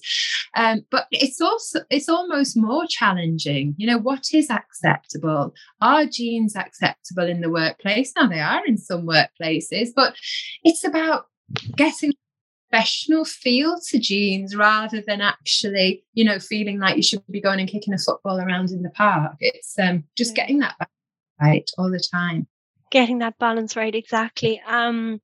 Um, 0.55 0.85
but 0.91 1.07
it's 1.11 1.41
also, 1.41 1.81
it's 1.89 2.07
almost 2.07 2.55
more 2.55 2.85
challenging. 2.87 3.75
You 3.77 3.87
know, 3.87 3.97
what 3.97 4.33
is 4.33 4.49
acceptable? 4.49 5.53
Are 5.81 6.05
jeans 6.05 6.55
acceptable 6.55 7.27
in 7.27 7.41
the 7.41 7.49
workplace? 7.49 8.13
Now, 8.15 8.27
they 8.27 8.39
are 8.39 8.65
in 8.65 8.77
some 8.77 9.05
workplaces, 9.05 9.89
but 9.93 10.15
it's 10.63 10.85
about 10.85 11.25
getting 11.75 12.13
professional 12.69 13.25
feel 13.25 13.79
to 13.79 13.99
jeans 13.99 14.55
rather 14.55 15.01
than 15.05 15.21
actually, 15.21 16.03
you 16.13 16.23
know, 16.23 16.39
feeling 16.39 16.79
like 16.79 16.95
you 16.95 17.03
should 17.03 17.25
be 17.29 17.41
going 17.41 17.59
and 17.59 17.69
kicking 17.69 17.93
a 17.93 17.97
football 17.97 18.39
around 18.39 18.71
in 18.71 18.83
the 18.83 18.89
park. 18.91 19.33
It's 19.39 19.77
um, 19.79 20.03
just 20.15 20.35
getting 20.35 20.59
that 20.59 20.75
right 21.41 21.69
all 21.77 21.89
the 21.89 22.03
time. 22.11 22.47
Getting 22.91 23.19
that 23.19 23.37
balance 23.37 23.75
right, 23.75 23.93
exactly. 23.93 24.61
Um, 24.65 25.21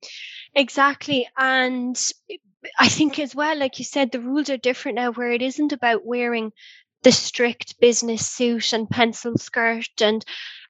exactly. 0.54 1.28
And 1.36 2.00
I 2.78 2.88
think 2.88 3.18
as 3.18 3.34
well, 3.34 3.56
like 3.58 3.78
you 3.78 3.84
said, 3.84 4.12
the 4.12 4.20
rules 4.20 4.50
are 4.50 4.56
different 4.56 4.96
now 4.96 5.12
where 5.12 5.32
it 5.32 5.42
isn't 5.42 5.72
about 5.72 6.04
wearing 6.04 6.52
the 7.02 7.12
strict 7.12 7.78
business 7.80 8.26
suit 8.26 8.72
and 8.72 8.88
pencil 8.88 9.36
skirt 9.36 10.00
and 10.00 10.24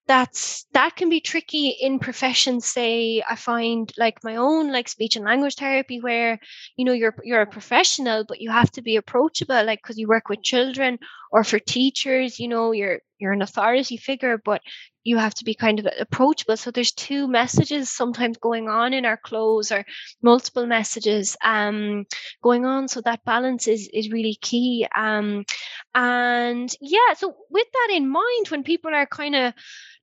that's 0.07 0.67
that 0.73 0.95
can 0.97 1.09
be 1.09 1.21
tricky 1.21 1.69
in 1.81 1.99
professions 1.99 2.67
say 2.67 3.23
i 3.29 3.35
find 3.35 3.93
like 3.99 4.23
my 4.23 4.37
own 4.37 4.71
like 4.71 4.89
speech 4.89 5.17
and 5.17 5.25
language 5.25 5.57
therapy 5.57 6.01
where 6.01 6.39
you 6.77 6.85
know 6.85 6.93
you're 6.93 7.15
you're 7.25 7.41
a 7.43 7.47
professional 7.47 8.25
but 8.27 8.41
you 8.41 8.51
have 8.51 8.71
to 8.71 8.83
be 8.83 8.97
approachable 8.97 9.65
like 9.65 9.81
because 9.83 9.99
you 9.99 10.07
work 10.09 10.29
with 10.29 10.43
children 10.43 10.99
or 11.33 11.43
for 11.43 11.59
teachers 11.59 12.39
you 12.39 12.49
know 12.49 12.73
you're 12.73 13.01
you're 13.19 13.33
an 13.33 13.43
authority 13.43 13.97
figure 13.97 14.39
but 14.45 14.61
you 15.05 15.17
have 15.19 15.35
to 15.35 15.45
be 15.45 15.55
kind 15.55 15.79
of 15.79 15.87
approachable 16.01 16.57
so 16.57 16.71
there's 16.71 16.93
two 16.93 17.29
messages 17.29 17.91
sometimes 17.91 18.37
going 18.39 18.69
on 18.69 18.93
in 18.93 19.05
our 19.05 19.17
clothes 19.17 19.71
or 19.71 19.85
multiple 20.23 20.67
messages 20.67 21.37
um 21.45 22.05
going 22.43 22.65
on 22.65 22.89
so 22.89 23.01
that 23.01 23.25
balance 23.25 23.69
is 23.69 23.89
is 23.93 24.11
really 24.11 24.37
key 24.41 24.87
um 24.95 25.45
and 25.95 26.75
yeah 26.81 27.15
so 27.17 27.37
with 27.51 27.67
that 27.73 27.95
in 27.95 28.09
mind 28.09 28.49
when 28.49 28.63
people 28.63 28.95
are 28.95 29.07
kind 29.07 29.35
of 29.35 29.53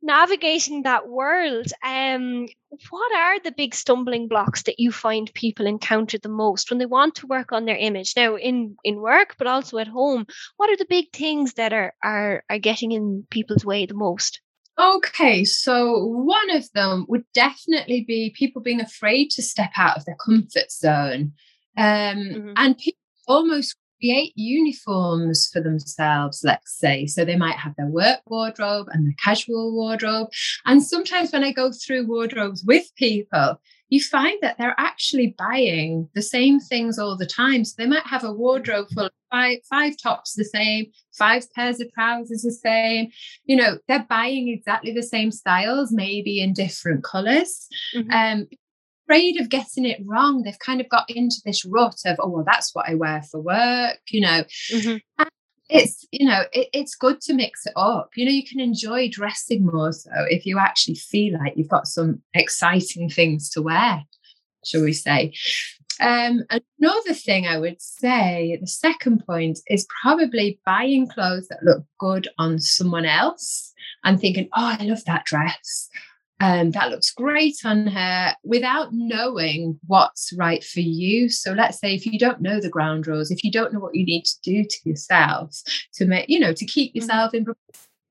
navigating 0.04 0.84
that 0.84 1.08
world, 1.08 1.66
um, 1.84 2.46
what 2.90 3.16
are 3.16 3.40
the 3.40 3.54
big 3.56 3.74
stumbling 3.74 4.28
blocks 4.28 4.64
that 4.64 4.80
you 4.80 4.92
find 4.92 5.34
people 5.34 5.66
encounter 5.66 6.18
the 6.18 6.30
most 6.30 6.70
when 6.70 6.78
they 6.78 6.86
want 6.86 7.16
to 7.16 7.28
work 7.28 7.52
on 7.52 7.66
their 7.66 7.78
image? 7.78 8.14
Now, 8.16 8.36
in 8.36 8.76
in 8.84 9.00
work, 9.00 9.36
but 9.38 9.48
also 9.48 9.78
at 9.78 9.88
home, 9.88 10.26
what 10.58 10.70
are 10.70 10.78
the 10.78 10.86
big 10.90 11.12
things 11.14 11.54
that 11.54 11.72
are 11.72 11.94
are 12.04 12.44
are 12.50 12.60
getting 12.60 12.92
in 12.92 13.03
people's 13.30 13.66
way 13.66 13.86
the 13.86 13.94
most? 13.94 14.42
Okay, 14.80 15.44
so 15.44 16.04
one 16.06 16.50
of 16.50 16.72
them 16.74 17.06
would 17.08 17.26
definitely 17.34 18.04
be 18.08 18.34
people 18.36 18.62
being 18.62 18.82
afraid 18.82 19.30
to 19.32 19.44
step 19.44 19.72
out 19.78 19.98
of 19.98 20.06
their 20.06 20.16
comfort 20.16 20.72
zone. 20.72 21.34
Um, 21.78 22.18
mm-hmm. 22.18 22.54
And 22.56 22.78
people 22.78 23.00
almost 23.28 23.76
create 24.00 24.34
uniforms 24.36 25.50
for 25.54 25.62
themselves, 25.62 26.42
let's 26.44 26.78
say. 26.78 27.06
So 27.06 27.24
they 27.24 27.38
might 27.38 27.56
have 27.56 27.76
their 27.78 27.88
work 27.88 28.20
wardrobe 28.28 28.88
and 28.92 29.06
their 29.06 29.16
casual 29.24 29.74
wardrobe. 29.74 30.30
And 30.66 30.84
sometimes 30.84 31.32
when 31.32 31.44
I 31.44 31.52
go 31.52 31.72
through 31.72 32.08
wardrobes 32.08 32.64
with 32.66 32.86
people, 32.98 33.62
you 33.94 34.02
find 34.02 34.40
that 34.42 34.58
they're 34.58 34.74
actually 34.80 35.36
buying 35.38 36.10
the 36.16 36.22
same 36.24 36.60
things 36.60 36.98
all 36.98 37.16
the 37.16 37.28
time. 37.28 37.64
So 37.64 37.76
they 37.78 37.86
might 37.86 38.08
have 38.08 38.24
a 38.24 38.34
wardrobe 38.34 38.88
full 38.90 39.06
of 39.06 39.12
five, 39.30 39.60
five 39.70 39.94
tops 40.02 40.34
the 40.34 40.46
same, 40.46 40.88
five 41.16 41.44
pairs 41.54 41.80
of 41.80 41.94
trousers 41.94 42.42
the 42.42 42.52
same. 42.52 43.12
You 43.46 43.56
know, 43.56 43.78
they're 43.88 44.08
buying 44.10 44.50
exactly 44.50 44.94
the 44.94 45.04
same 45.04 45.30
styles, 45.30 45.92
maybe 45.92 46.42
in 46.42 46.54
different 46.54 47.04
colors. 47.04 47.68
Mm-hmm. 47.96 48.12
Um, 48.12 48.48
afraid 49.08 49.40
of 49.40 49.50
getting 49.50 49.86
it 49.86 50.02
wrong. 50.04 50.42
They've 50.42 50.58
kind 50.58 50.82
of 50.82 50.90
got 50.90 51.08
into 51.08 51.36
this 51.46 51.64
rut 51.64 52.02
of, 52.08 52.18
oh, 52.20 52.30
well, 52.30 52.46
that's 52.48 52.74
what 52.74 52.90
I 52.90 52.96
wear 52.96 53.22
for 53.22 53.42
work, 53.42 54.00
you 54.10 54.22
know. 54.22 54.44
Mm-hmm. 54.74 55.24
It's, 55.74 56.06
you 56.12 56.28
know, 56.28 56.44
it, 56.54 56.70
it's 56.72 56.96
good 56.96 57.20
to 57.22 57.34
mix 57.34 57.66
it 57.66 57.74
up. 57.76 58.12
You 58.16 58.26
know, 58.26 58.32
you 58.32 58.46
can 58.46 58.60
enjoy 58.60 59.10
dressing 59.10 59.66
more 59.66 59.92
so 59.92 60.12
if 60.30 60.46
you 60.46 60.60
actually 60.60 60.96
feel 60.96 61.40
like 61.40 61.54
you've 61.56 61.68
got 61.68 61.88
some 61.88 62.22
exciting 62.34 63.10
things 63.10 63.50
to 63.52 63.62
wear, 63.62 64.04
shall 64.64 64.84
we 64.84 64.94
say. 64.94 65.34
Um, 66.00 66.44
another 66.50 67.14
thing 67.14 67.48
I 67.48 67.58
would 67.58 67.82
say, 67.82 68.58
the 68.60 68.68
second 68.68 69.26
point 69.26 69.60
is 69.68 69.88
probably 70.02 70.60
buying 70.66 71.08
clothes 71.08 71.48
that 71.50 71.64
look 71.64 71.84
good 72.00 72.28
on 72.38 72.60
someone 72.60 73.06
else 73.06 73.74
and 74.04 74.20
thinking, 74.20 74.50
oh, 74.56 74.78
I 74.80 74.84
love 74.84 75.06
that 75.06 75.26
dress 75.26 75.90
um, 76.44 76.72
that 76.72 76.90
looks 76.90 77.10
great 77.10 77.56
on 77.64 77.88
her 77.88 78.36
without 78.44 78.90
knowing 78.92 79.80
what's 79.88 80.34
right 80.34 80.62
for 80.62 80.82
you. 80.82 81.30
So 81.30 81.54
let's 81.54 81.80
say 81.80 81.96
if 81.96 82.06
you 82.06 82.20
don't 82.20 82.42
know 82.42 82.60
the 82.60 82.68
ground 82.70 83.08
rules, 83.08 83.32
if 83.32 83.46
you 83.46 83.52
don't 83.52 83.72
know 83.72 83.80
what 83.80 83.96
you 83.96 84.06
need 84.06 84.26
to 84.26 84.42
do 84.44 84.66
to 84.66 84.78
yourself 84.84 85.56
to 85.94 86.06
make, 86.06 86.28
you 86.28 86.42
know, 86.42 86.52
to 86.52 86.66
keep 86.66 86.92
mm-hmm. 86.92 87.00
yourself 87.00 87.34
in 87.34 87.46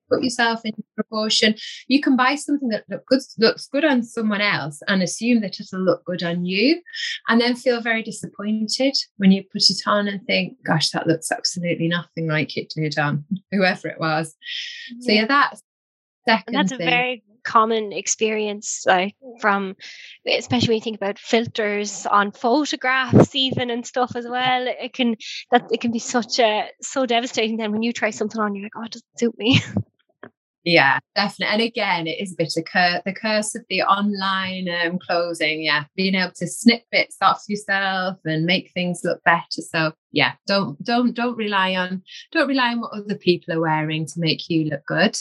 put 0.09 0.23
yourself 0.23 0.61
in 0.65 0.73
proportion. 0.95 1.55
You 1.87 2.01
can 2.01 2.15
buy 2.15 2.35
something 2.35 2.69
that 2.69 2.85
look 2.89 3.05
good, 3.05 3.21
looks 3.37 3.67
good 3.67 3.85
on 3.85 4.03
someone 4.03 4.41
else 4.41 4.81
and 4.87 5.01
assume 5.01 5.41
that 5.41 5.59
it'll 5.59 5.79
look 5.79 6.03
good 6.03 6.23
on 6.23 6.43
you, 6.43 6.81
and 7.29 7.39
then 7.39 7.55
feel 7.55 7.81
very 7.81 8.03
disappointed 8.03 8.95
when 9.17 9.31
you 9.31 9.43
put 9.43 9.69
it 9.69 9.81
on 9.85 10.07
and 10.07 10.25
think, 10.25 10.57
"Gosh, 10.65 10.89
that 10.89 11.07
looks 11.07 11.31
absolutely 11.31 11.87
nothing 11.87 12.27
like 12.27 12.57
it 12.57 12.73
did 12.75 12.97
on 12.97 13.25
whoever 13.51 13.87
it 13.87 13.99
was." 13.99 14.35
Yeah. 14.91 15.05
So 15.05 15.11
yeah, 15.13 15.25
that's 15.25 15.61
second. 16.27 16.55
And 16.55 16.55
that's 16.55 16.77
thing. 16.77 16.87
a 16.87 16.91
very 16.91 17.23
common 17.43 17.91
experience 17.93 18.83
like 18.87 19.15
from 19.39 19.75
especially 20.27 20.69
when 20.69 20.77
you 20.77 20.81
think 20.81 20.97
about 20.97 21.19
filters 21.19 22.05
on 22.05 22.31
photographs 22.31 23.35
even 23.35 23.69
and 23.69 23.85
stuff 23.85 24.15
as 24.15 24.27
well 24.27 24.65
it 24.67 24.93
can 24.93 25.15
that 25.51 25.63
it 25.71 25.81
can 25.81 25.91
be 25.91 25.99
such 25.99 26.39
a 26.39 26.67
so 26.81 27.05
devastating 27.05 27.57
then 27.57 27.71
when 27.71 27.83
you 27.83 27.93
try 27.93 28.09
something 28.09 28.39
on 28.41 28.55
you're 28.55 28.65
like 28.65 28.77
oh 28.77 28.83
it 28.83 28.91
doesn't 28.91 29.19
suit 29.19 29.37
me 29.37 29.59
Yeah, 30.63 30.99
definitely. 31.15 31.53
And 31.53 31.61
again, 31.61 32.07
it 32.07 32.21
is 32.21 32.31
a 32.31 32.35
bit 32.37 32.53
of 32.55 32.63
cur- 32.65 33.01
the 33.05 33.13
curse 33.13 33.53
of 33.53 33.63
the 33.69 33.81
online 33.81 34.69
um, 34.69 34.97
closing. 34.97 35.61
Yeah, 35.61 35.83
being 35.95 36.15
able 36.15 36.31
to 36.35 36.47
snip 36.47 36.83
bits 36.89 37.17
off 37.21 37.43
yourself 37.49 38.17
and 38.23 38.45
make 38.45 38.71
things 38.71 39.01
look 39.03 39.21
better. 39.25 39.61
So 39.61 39.91
yeah, 40.13 40.33
don't 40.47 40.81
don't 40.81 41.13
don't 41.13 41.35
rely 41.35 41.75
on 41.75 42.01
don't 42.31 42.47
rely 42.47 42.71
on 42.71 42.79
what 42.79 42.93
other 42.93 43.15
people 43.15 43.53
are 43.53 43.59
wearing 43.59 44.05
to 44.05 44.13
make 44.17 44.49
you 44.49 44.69
look 44.69 44.85
good. 44.85 45.17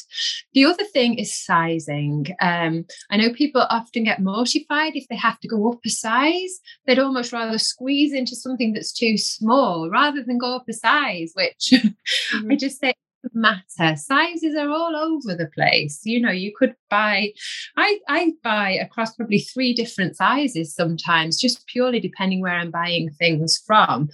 The 0.53 0.65
other 0.65 0.85
thing 0.85 1.19
is 1.19 1.35
sizing. 1.35 2.27
Um, 2.41 2.85
I 3.11 3.17
know 3.17 3.33
people 3.33 3.63
often 3.63 4.05
get 4.05 4.23
mortified 4.23 4.95
if 4.95 5.09
they 5.09 5.17
have 5.17 5.41
to 5.41 5.49
go 5.49 5.73
up 5.73 5.81
a 5.85 5.89
size. 5.89 6.61
They'd 6.87 7.01
almost 7.01 7.33
rather 7.33 7.59
squeeze 7.59 8.13
into 8.13 8.37
something 8.37 8.75
that's 8.75 8.93
too 8.93 9.19
small 9.19 9.91
rather 9.91 10.23
than 10.23 10.39
go 10.39 10.55
up 10.55 10.69
a 10.69 10.73
size, 10.73 11.33
which 11.35 11.71
mm-hmm. 11.73 12.53
I 12.53 12.57
just 12.57 12.79
say 12.79 12.95
matter 13.33 13.97
sizes 13.97 14.57
are 14.57 14.71
all 14.71 14.97
over 14.97 15.35
the 15.35 15.51
place 15.55 16.01
you 16.05 16.21
know 16.21 16.31
you 16.31 16.53
could 16.57 16.75
buy 16.91 17.33
i 17.77 17.99
i 18.09 18.33
buy 18.43 18.71
across 18.71 19.15
probably 19.15 19.39
three 19.39 19.73
different 19.73 20.17
sizes 20.17 20.75
sometimes 20.75 21.41
just 21.41 21.67
purely 21.67 22.01
depending 22.01 22.41
where 22.41 22.55
i'm 22.55 22.71
buying 22.71 23.11
things 23.19 23.63
from 23.67 24.09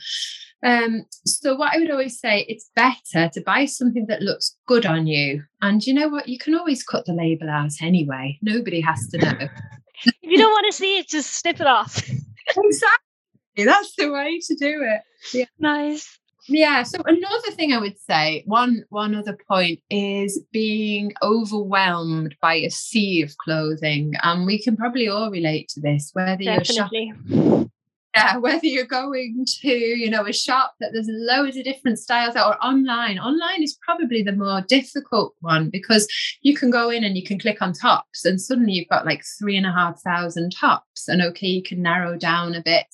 um, 0.64 1.06
so 1.24 1.54
what 1.54 1.72
I 1.72 1.78
would 1.78 1.90
always 1.92 2.18
say, 2.18 2.44
it's 2.48 2.68
better 2.74 3.28
to 3.32 3.40
buy 3.42 3.66
something 3.66 4.06
that 4.06 4.22
looks 4.22 4.56
good 4.66 4.86
on 4.86 5.06
you. 5.06 5.44
And 5.62 5.86
you 5.86 5.94
know 5.94 6.08
what? 6.08 6.28
You 6.28 6.36
can 6.36 6.56
always 6.56 6.82
cut 6.82 7.04
the 7.04 7.12
label 7.12 7.48
out 7.48 7.70
anyway. 7.80 8.38
Nobody 8.42 8.80
has 8.80 9.06
to 9.10 9.18
know. 9.18 9.38
if 10.04 10.14
you 10.20 10.36
don't 10.36 10.50
want 10.50 10.66
to 10.68 10.76
see 10.76 10.98
it, 10.98 11.08
just 11.08 11.32
snip 11.32 11.60
it 11.60 11.68
off. 11.68 11.98
exactly. 12.56 13.64
That's 13.64 13.94
the 13.96 14.10
way 14.10 14.40
to 14.40 14.54
do 14.56 14.82
it. 14.82 15.02
Yeah. 15.32 15.44
Nice 15.60 16.18
yeah 16.48 16.82
so 16.82 16.98
another 17.04 17.50
thing 17.52 17.72
i 17.72 17.78
would 17.78 17.98
say 17.98 18.42
one 18.46 18.84
one 18.88 19.14
other 19.14 19.36
point 19.48 19.80
is 19.90 20.40
being 20.52 21.12
overwhelmed 21.22 22.34
by 22.40 22.54
a 22.54 22.70
sea 22.70 23.22
of 23.22 23.36
clothing 23.38 24.14
and 24.22 24.46
we 24.46 24.60
can 24.60 24.76
probably 24.76 25.08
all 25.08 25.30
relate 25.30 25.68
to 25.68 25.80
this 25.80 26.10
whether 26.14 26.42
Definitely. 26.42 26.74
you're 26.74 27.14
shopping 27.14 27.70
yeah, 28.18 28.36
whether 28.38 28.66
you're 28.66 28.84
going 28.84 29.44
to, 29.60 29.68
you 29.68 30.10
know, 30.10 30.26
a 30.26 30.32
shop 30.32 30.74
that 30.80 30.90
there's 30.92 31.08
loads 31.08 31.56
of 31.56 31.64
different 31.64 31.98
styles 31.98 32.36
or 32.36 32.62
online. 32.64 33.18
Online 33.18 33.62
is 33.62 33.78
probably 33.82 34.22
the 34.22 34.32
more 34.32 34.62
difficult 34.62 35.34
one 35.40 35.70
because 35.70 36.08
you 36.42 36.56
can 36.56 36.70
go 36.70 36.90
in 36.90 37.04
and 37.04 37.16
you 37.16 37.24
can 37.24 37.38
click 37.38 37.60
on 37.62 37.72
tops 37.72 38.24
and 38.24 38.40
suddenly 38.40 38.72
you've 38.72 38.88
got 38.88 39.06
like 39.06 39.22
three 39.38 39.56
and 39.56 39.66
a 39.66 39.72
half 39.72 40.00
thousand 40.02 40.50
tops. 40.50 41.08
And 41.08 41.22
okay, 41.22 41.46
you 41.46 41.62
can 41.62 41.82
narrow 41.82 42.16
down 42.16 42.54
a 42.54 42.62
bit. 42.62 42.86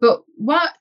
But 0.00 0.22
what 0.36 0.76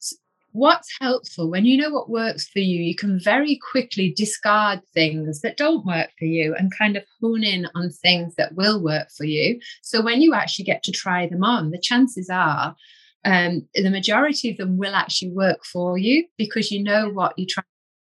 what's 0.54 0.90
helpful 1.00 1.50
when 1.50 1.66
you 1.66 1.78
know 1.78 1.90
what 1.90 2.10
works 2.10 2.48
for 2.50 2.60
you 2.60 2.82
you 2.82 2.96
can 2.96 3.20
very 3.20 3.60
quickly 3.72 4.14
discard 4.16 4.82
things 4.94 5.42
that 5.42 5.58
don't 5.58 5.86
work 5.86 6.10
for 6.20 6.26
you 6.26 6.54
and 6.56 6.76
kind 6.78 6.98
of 6.98 7.04
hone 7.22 7.44
in 7.44 7.68
on 7.76 7.90
things 7.90 8.36
that 8.36 8.56
will 8.56 8.84
work 8.84 9.10
for 9.16 9.26
you. 9.26 9.60
So 9.82 10.02
when 10.02 10.22
you 10.22 10.34
actually 10.34 10.66
get 10.66 10.84
to 10.84 10.92
try 10.92 11.28
them 11.28 11.44
on 11.44 11.72
the 11.72 11.80
chances 11.80 12.30
are 12.30 12.76
um, 13.24 13.68
the 13.76 13.90
majority 13.90 14.50
of 14.50 14.58
them 14.58 14.78
will 14.78 14.96
actually 14.96 15.32
work 15.32 15.64
for 15.64 15.98
you 15.98 16.26
because 16.38 16.72
you 16.72 16.84
know 16.84 17.10
what 17.10 17.38
you 17.38 17.46
try 17.46 17.64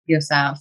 yourself. 0.05 0.59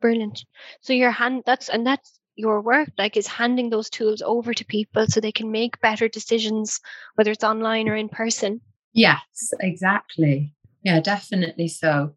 Brilliant. 0.00 0.44
So 0.80 0.92
your 0.92 1.10
hand 1.10 1.42
that's 1.44 1.68
and 1.68 1.86
that's 1.86 2.18
your 2.36 2.60
work 2.62 2.88
like 2.96 3.16
is 3.16 3.26
handing 3.26 3.68
those 3.68 3.90
tools 3.90 4.22
over 4.22 4.54
to 4.54 4.64
people 4.64 5.06
so 5.08 5.20
they 5.20 5.32
can 5.32 5.50
make 5.50 5.80
better 5.80 6.08
decisions 6.08 6.80
whether 7.16 7.30
it's 7.32 7.44
online 7.44 7.88
or 7.88 7.96
in 7.96 8.08
person. 8.08 8.60
Yes 8.92 9.52
exactly 9.60 10.54
yeah, 10.82 11.00
definitely 11.00 11.68
so. 11.68 12.14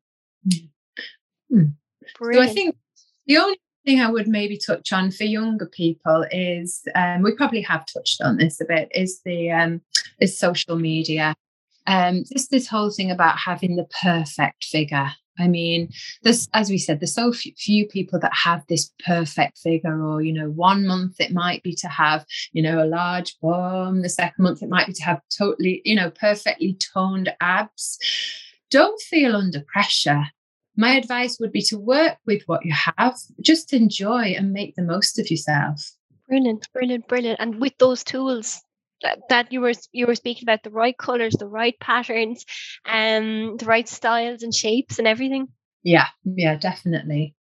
Hmm. 1.49 1.65
So 2.21 2.41
I 2.41 2.47
think 2.47 2.75
the 3.27 3.37
only 3.37 3.59
thing 3.85 4.01
I 4.01 4.09
would 4.09 4.27
maybe 4.27 4.57
touch 4.57 4.91
on 4.93 5.11
for 5.11 5.23
younger 5.23 5.65
people 5.65 6.25
is 6.31 6.83
um, 6.95 7.21
we 7.21 7.33
probably 7.33 7.61
have 7.61 7.85
touched 7.85 8.21
on 8.21 8.37
this 8.37 8.59
a 8.61 8.65
bit 8.65 8.89
is 8.93 9.21
the 9.25 9.51
um, 9.51 9.81
is 10.19 10.37
social 10.37 10.77
media. 10.77 11.35
Um, 11.85 12.23
just 12.31 12.49
this 12.49 12.67
whole 12.67 12.91
thing 12.91 13.11
about 13.11 13.37
having 13.37 13.75
the 13.75 13.87
perfect 14.01 14.63
figure. 14.63 15.11
I 15.39 15.47
mean, 15.47 15.89
there's, 16.21 16.47
as 16.53 16.69
we 16.69 16.77
said, 16.77 16.99
there's 16.99 17.15
so 17.15 17.33
few 17.33 17.87
people 17.87 18.19
that 18.19 18.33
have 18.33 18.63
this 18.67 18.91
perfect 19.03 19.57
figure, 19.57 20.05
or, 20.05 20.21
you 20.21 20.31
know, 20.31 20.49
one 20.49 20.85
month 20.85 21.19
it 21.19 21.33
might 21.33 21.63
be 21.63 21.73
to 21.75 21.87
have, 21.87 22.23
you 22.51 22.61
know, 22.61 22.83
a 22.83 22.85
large 22.85 23.35
bum, 23.41 24.03
the 24.03 24.09
second 24.09 24.43
month 24.43 24.61
it 24.61 24.69
might 24.69 24.87
be 24.87 24.93
to 24.93 25.03
have 25.03 25.21
totally, 25.35 25.81
you 25.85 25.95
know, 25.95 26.11
perfectly 26.11 26.77
toned 26.93 27.33
abs 27.41 27.97
don't 28.73 28.99
feel 28.99 29.35
under 29.35 29.61
pressure. 29.71 30.23
My 30.75 30.95
advice 30.95 31.37
would 31.39 31.51
be 31.51 31.61
to 31.69 31.77
work 31.77 32.17
with 32.25 32.41
what 32.47 32.65
you 32.65 32.73
have, 32.73 33.15
just 33.39 33.71
enjoy 33.71 34.33
and 34.35 34.51
make 34.51 34.75
the 34.75 34.81
most 34.81 35.19
of 35.19 35.29
yourself. 35.29 35.91
Brilliant, 36.27 36.67
brilliant, 36.73 37.07
brilliant. 37.07 37.39
And 37.39 37.61
with 37.61 37.77
those 37.77 38.03
tools, 38.03 38.59
that, 39.29 39.51
you 39.51 39.61
were 39.61 39.73
you 39.91 40.07
were 40.07 40.15
speaking 40.15 40.45
about 40.45 40.63
the 40.63 40.71
right 40.71 40.97
colors, 40.97 41.35
the 41.37 41.47
right 41.47 41.79
patterns, 41.79 42.45
um, 42.85 43.57
the 43.57 43.65
right 43.65 43.87
styles 43.87 44.41
and 44.41 44.53
shapes 44.53 44.97
and 44.97 45.07
everything. 45.07 45.49
Yeah, 45.83 46.07
yeah, 46.23 46.55
definitely. 46.55 47.35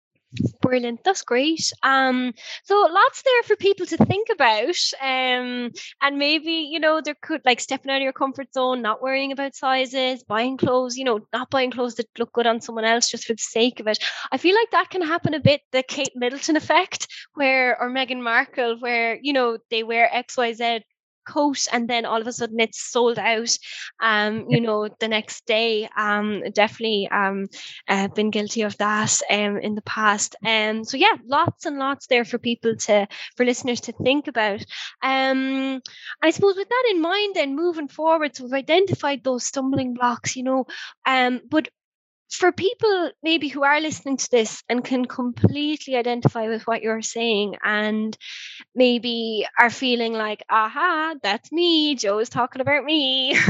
Brilliant. 0.63 1.03
That's 1.03 1.23
great. 1.23 1.73
Um, 1.83 2.33
so 2.63 2.87
lots 2.91 3.23
there 3.23 3.43
for 3.45 3.57
people 3.57 3.87
to 3.87 3.97
think 3.97 4.29
about. 4.31 4.77
Um, 5.01 5.73
and 6.01 6.19
maybe, 6.19 6.69
you 6.71 6.79
know, 6.79 7.01
there 7.01 7.17
could 7.21 7.41
like 7.45 7.59
stepping 7.59 7.91
out 7.91 7.97
of 7.97 8.03
your 8.03 8.13
comfort 8.13 8.53
zone, 8.55 8.81
not 8.81 9.03
worrying 9.03 9.33
about 9.33 9.57
sizes, 9.57 10.23
buying 10.23 10.57
clothes, 10.57 10.97
you 10.97 11.05
know, 11.05 11.21
not 11.33 11.51
buying 11.51 11.73
clothes 11.73 11.97
that 11.97 12.07
look 12.19 12.33
good 12.33 12.47
on 12.47 12.61
someone 12.61 12.85
else 12.85 13.11
just 13.11 13.25
for 13.25 13.33
the 13.33 13.43
sake 13.43 13.81
of 13.81 13.89
it. 13.89 13.99
I 14.31 14.37
feel 14.39 14.55
like 14.55 14.71
that 14.71 14.91
can 14.91 15.03
happen 15.03 15.35
a 15.35 15.41
bit, 15.41 15.63
the 15.73 15.83
Kate 15.83 16.13
Middleton 16.15 16.57
effect, 16.57 17.09
where 17.35 17.77
or 17.81 17.91
Meghan 17.91 18.23
Markle, 18.23 18.77
where, 18.79 19.19
you 19.21 19.33
know, 19.33 19.59
they 19.71 19.83
wear 19.83 20.09
XYZ 20.13 20.83
coat 21.27 21.67
and 21.73 21.89
then 21.89 22.05
all 22.05 22.21
of 22.21 22.27
a 22.27 22.33
sudden 22.33 22.61
it's 22.61 22.81
sold 22.81 23.19
out 23.19 23.57
um 24.01 24.47
you 24.49 24.61
know 24.61 24.89
the 25.01 25.09
next 25.09 25.47
day 25.47 25.89
um 25.97 26.43
definitely 26.53 27.09
um 27.13 27.47
uh, 27.89 28.09
been 28.09 28.31
guilty 28.31 28.63
of 28.63 28.77
that 28.79 29.19
um 29.31 29.59
in 29.59 29.75
the 29.75 29.83
past. 29.83 30.37
Um 30.47 30.85
so 30.85 30.97
yeah 30.97 31.15
lots 31.27 31.67
and 31.67 31.79
lots 31.79 32.07
there 32.07 32.25
for 32.25 32.39
people 32.39 32.77
to 32.77 33.07
for 33.37 33.45
listeners 33.45 33.81
to 33.83 33.93
think 33.93 34.27
about. 34.29 34.65
Um 35.03 35.81
i 36.23 36.31
suppose 36.31 36.57
with 36.57 36.69
that 36.69 36.89
in 36.91 37.01
mind 37.01 37.35
then 37.35 37.57
moving 37.57 37.89
forward 37.89 38.35
so 38.35 38.45
we've 38.45 38.53
identified 38.53 39.23
those 39.25 39.45
stumbling 39.45 39.95
blocks 39.95 40.37
you 40.37 40.43
know 40.43 40.67
um 41.07 41.41
but 41.49 41.69
for 42.31 42.53
people 42.53 43.11
maybe 43.23 43.49
who 43.49 43.63
are 43.63 43.81
listening 43.81 44.17
to 44.17 44.31
this 44.31 44.63
and 44.69 44.85
can 44.85 45.05
completely 45.05 45.97
identify 45.97 46.49
with 46.49 46.67
what 46.67 46.83
you're 46.83 47.03
saying 47.03 47.57
and 47.63 48.17
maybe 48.75 49.47
are 49.59 49.71
feeling 49.71 50.13
like 50.13 50.45
aha 50.49 51.15
that's 51.23 51.51
me 51.51 51.95
joe 51.95 52.19
is 52.19 52.29
talking 52.29 52.61
about 52.61 52.85
me. 52.85 53.37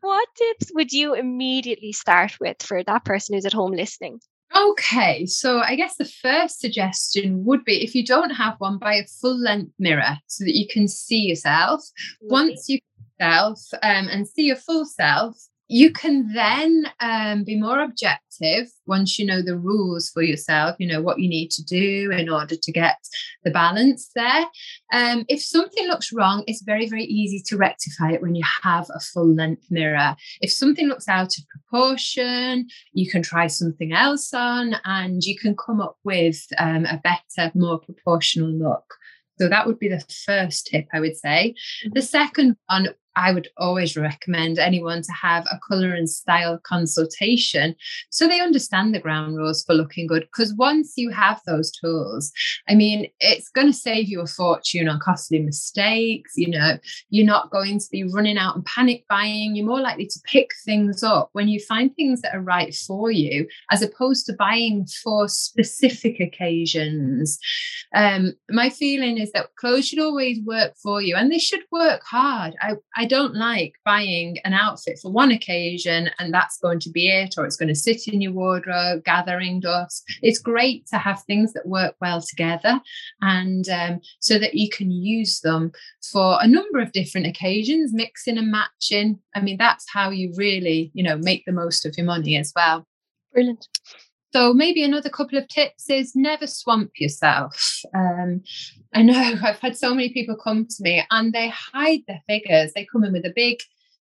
What 0.00 0.28
tips 0.36 0.70
would 0.74 0.92
you 0.92 1.14
immediately 1.14 1.92
start 1.92 2.36
with 2.40 2.62
for 2.62 2.82
that 2.84 3.04
person 3.04 3.34
who's 3.34 3.46
at 3.46 3.52
home 3.52 3.72
listening? 3.72 4.20
Okay, 4.54 5.26
so 5.26 5.58
I 5.58 5.74
guess 5.74 5.96
the 5.96 6.04
first 6.04 6.60
suggestion 6.60 7.44
would 7.44 7.64
be 7.64 7.82
if 7.82 7.94
you 7.94 8.04
don't 8.04 8.30
have 8.30 8.54
one, 8.58 8.78
buy 8.78 8.94
a 8.94 9.06
full 9.06 9.38
length 9.38 9.72
mirror 9.78 10.18
so 10.26 10.44
that 10.44 10.56
you 10.56 10.66
can 10.68 10.86
see 10.86 11.22
yourself. 11.22 11.82
Once 12.20 12.68
you 12.68 12.78
yourself 13.18 13.60
um, 13.82 14.08
and 14.08 14.28
see 14.28 14.44
your 14.44 14.56
full 14.56 14.84
self, 14.84 15.36
you 15.68 15.92
can 15.92 16.32
then 16.32 16.84
um, 17.00 17.44
be 17.44 17.58
more 17.58 17.80
objective 17.80 18.68
once 18.86 19.18
you 19.18 19.26
know 19.26 19.42
the 19.42 19.56
rules 19.56 20.10
for 20.10 20.22
yourself 20.22 20.76
you 20.78 20.86
know 20.86 21.00
what 21.00 21.18
you 21.18 21.28
need 21.28 21.50
to 21.50 21.64
do 21.64 22.10
in 22.12 22.28
order 22.28 22.54
to 22.54 22.72
get 22.72 22.96
the 23.44 23.50
balance 23.50 24.10
there 24.14 24.44
um, 24.92 25.24
if 25.28 25.42
something 25.42 25.86
looks 25.86 26.12
wrong 26.12 26.44
it's 26.46 26.62
very 26.62 26.88
very 26.88 27.04
easy 27.04 27.42
to 27.44 27.56
rectify 27.56 28.12
it 28.12 28.22
when 28.22 28.34
you 28.34 28.44
have 28.62 28.88
a 28.94 29.00
full 29.00 29.34
length 29.34 29.64
mirror 29.70 30.14
if 30.40 30.52
something 30.52 30.86
looks 30.86 31.08
out 31.08 31.36
of 31.38 31.44
proportion 31.48 32.66
you 32.92 33.10
can 33.10 33.22
try 33.22 33.46
something 33.46 33.92
else 33.92 34.32
on 34.34 34.76
and 34.84 35.22
you 35.24 35.36
can 35.36 35.56
come 35.56 35.80
up 35.80 35.96
with 36.04 36.46
um, 36.58 36.84
a 36.84 37.00
better 37.02 37.50
more 37.54 37.78
proportional 37.78 38.50
look 38.50 38.94
so 39.38 39.48
that 39.48 39.66
would 39.66 39.78
be 39.78 39.88
the 39.88 40.04
first 40.24 40.66
tip 40.66 40.86
I 40.92 41.00
would 41.00 41.16
say. 41.16 41.54
The 41.82 42.00
mm-hmm. 42.00 42.06
second 42.06 42.56
one 42.68 42.88
I 43.16 43.32
would 43.32 43.48
always 43.56 43.96
recommend 43.96 44.58
anyone 44.58 45.02
to 45.02 45.12
have 45.12 45.44
a 45.50 45.58
color 45.66 45.94
and 45.94 46.08
style 46.08 46.60
consultation 46.62 47.74
so 48.10 48.28
they 48.28 48.40
understand 48.40 48.94
the 48.94 49.00
ground 49.00 49.36
rules 49.36 49.64
for 49.64 49.74
looking 49.74 50.06
good. 50.06 50.22
Because 50.22 50.54
once 50.54 50.92
you 50.96 51.10
have 51.10 51.40
those 51.46 51.70
tools, 51.70 52.30
I 52.68 52.74
mean, 52.74 53.08
it's 53.20 53.48
going 53.48 53.66
to 53.68 53.72
save 53.72 54.08
you 54.08 54.20
a 54.20 54.26
fortune 54.26 54.88
on 54.88 55.00
costly 55.00 55.38
mistakes. 55.38 56.32
You 56.36 56.50
know, 56.50 56.78
you're 57.08 57.26
not 57.26 57.50
going 57.50 57.78
to 57.78 57.86
be 57.90 58.04
running 58.04 58.36
out 58.36 58.54
and 58.54 58.64
panic 58.66 59.04
buying. 59.08 59.56
You're 59.56 59.66
more 59.66 59.80
likely 59.80 60.06
to 60.06 60.20
pick 60.24 60.50
things 60.64 61.02
up 61.02 61.30
when 61.32 61.48
you 61.48 61.58
find 61.60 61.94
things 61.94 62.20
that 62.20 62.34
are 62.34 62.40
right 62.40 62.74
for 62.74 63.10
you, 63.10 63.48
as 63.70 63.82
opposed 63.82 64.26
to 64.26 64.34
buying 64.34 64.86
for 65.02 65.28
specific 65.28 66.20
occasions. 66.20 67.38
Um, 67.94 68.34
my 68.50 68.68
feeling 68.68 69.16
is 69.16 69.32
that 69.32 69.54
clothes 69.56 69.88
should 69.88 70.00
always 70.00 70.38
work 70.44 70.74
for 70.82 71.00
you 71.00 71.16
and 71.16 71.32
they 71.32 71.38
should 71.38 71.62
work 71.72 72.02
hard. 72.04 72.54
I, 72.60 72.74
I 72.96 73.05
don't 73.06 73.34
like 73.34 73.74
buying 73.84 74.38
an 74.44 74.52
outfit 74.52 74.98
for 75.00 75.10
one 75.10 75.30
occasion 75.30 76.10
and 76.18 76.32
that's 76.32 76.58
going 76.58 76.80
to 76.80 76.90
be 76.90 77.08
it, 77.08 77.34
or 77.38 77.44
it's 77.44 77.56
going 77.56 77.68
to 77.68 77.74
sit 77.74 78.08
in 78.08 78.20
your 78.20 78.32
wardrobe 78.32 79.04
gathering 79.04 79.60
dust. 79.60 80.04
It's 80.22 80.38
great 80.38 80.86
to 80.88 80.98
have 80.98 81.22
things 81.22 81.52
that 81.52 81.66
work 81.66 81.94
well 82.00 82.20
together 82.20 82.80
and 83.20 83.68
um, 83.68 84.00
so 84.20 84.38
that 84.38 84.54
you 84.54 84.68
can 84.68 84.90
use 84.90 85.40
them 85.40 85.72
for 86.10 86.38
a 86.40 86.48
number 86.48 86.80
of 86.80 86.92
different 86.92 87.26
occasions, 87.26 87.92
mixing 87.92 88.38
and 88.38 88.50
matching. 88.50 89.18
I 89.34 89.40
mean, 89.40 89.56
that's 89.56 89.86
how 89.92 90.10
you 90.10 90.32
really, 90.36 90.90
you 90.94 91.02
know, 91.02 91.16
make 91.16 91.44
the 91.46 91.52
most 91.52 91.86
of 91.86 91.94
your 91.96 92.06
money 92.06 92.36
as 92.36 92.52
well. 92.54 92.86
Brilliant. 93.32 93.66
So 94.36 94.52
maybe 94.52 94.84
another 94.84 95.08
couple 95.08 95.38
of 95.38 95.48
tips 95.48 95.88
is 95.88 96.14
never 96.14 96.46
swamp 96.46 96.90
yourself. 96.98 97.80
Um, 97.94 98.42
I 98.92 99.00
know 99.00 99.14
I've 99.42 99.60
had 99.60 99.78
so 99.78 99.94
many 99.94 100.12
people 100.12 100.36
come 100.36 100.66
to 100.66 100.76
me 100.80 101.02
and 101.10 101.32
they 101.32 101.48
hide 101.48 102.00
their 102.06 102.20
figures. 102.28 102.74
They 102.74 102.84
come 102.84 103.04
in 103.04 103.14
with 103.14 103.24
a 103.24 103.32
big, 103.34 103.60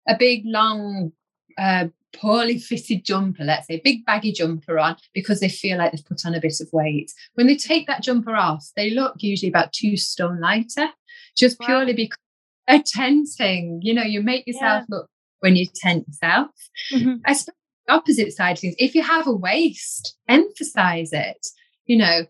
a 0.10 0.18
big 0.18 0.42
long, 0.44 1.14
uh, 1.58 1.86
poorly 2.12 2.60
fitted 2.70 3.06
jumper, 3.06 3.46
let's 3.46 3.68
say, 3.68 3.80
big 3.82 4.04
baggy 4.04 4.34
jumper 4.34 4.78
on 4.78 4.98
because 5.14 5.40
they 5.40 5.48
feel 5.48 5.78
like 5.78 5.94
they've 5.94 6.06
put 6.06 6.26
on 6.26 6.36
a 6.36 6.42
bit 6.42 6.60
of 6.60 6.68
weight. 6.74 7.14
When 7.36 7.48
they 7.48 7.56
take 7.56 7.88
that 7.88 8.04
jumper 8.04 8.36
off, 8.36 8.68
they 8.76 8.90
look 8.90 9.14
usually 9.20 9.50
about 9.50 9.72
two 9.72 9.96
stone 9.96 10.42
lighter, 10.42 10.90
just 11.38 11.58
wow. 11.62 11.68
purely 11.68 11.94
because 11.94 12.20
they're 12.68 12.84
tenting. 12.86 13.80
You 13.82 13.94
know, 13.94 14.04
you 14.04 14.22
make 14.22 14.46
yourself 14.48 14.84
yeah. 14.90 14.98
look 14.98 15.10
when 15.40 15.56
you 15.56 15.68
tent 15.74 16.10
yourself. 16.10 16.52
Mm-hmm. 16.92 17.22
I 17.26 17.32
suppose 17.32 17.56
opposite 17.88 18.34
side 18.34 18.60
things. 18.60 18.76
If 18.78 18.96
you 18.96 19.04
have 19.04 19.28
a 19.28 19.36
waist, 19.36 20.18
emphasize 20.28 21.12
it. 21.14 21.48
You 21.86 21.98
know, 21.98 22.26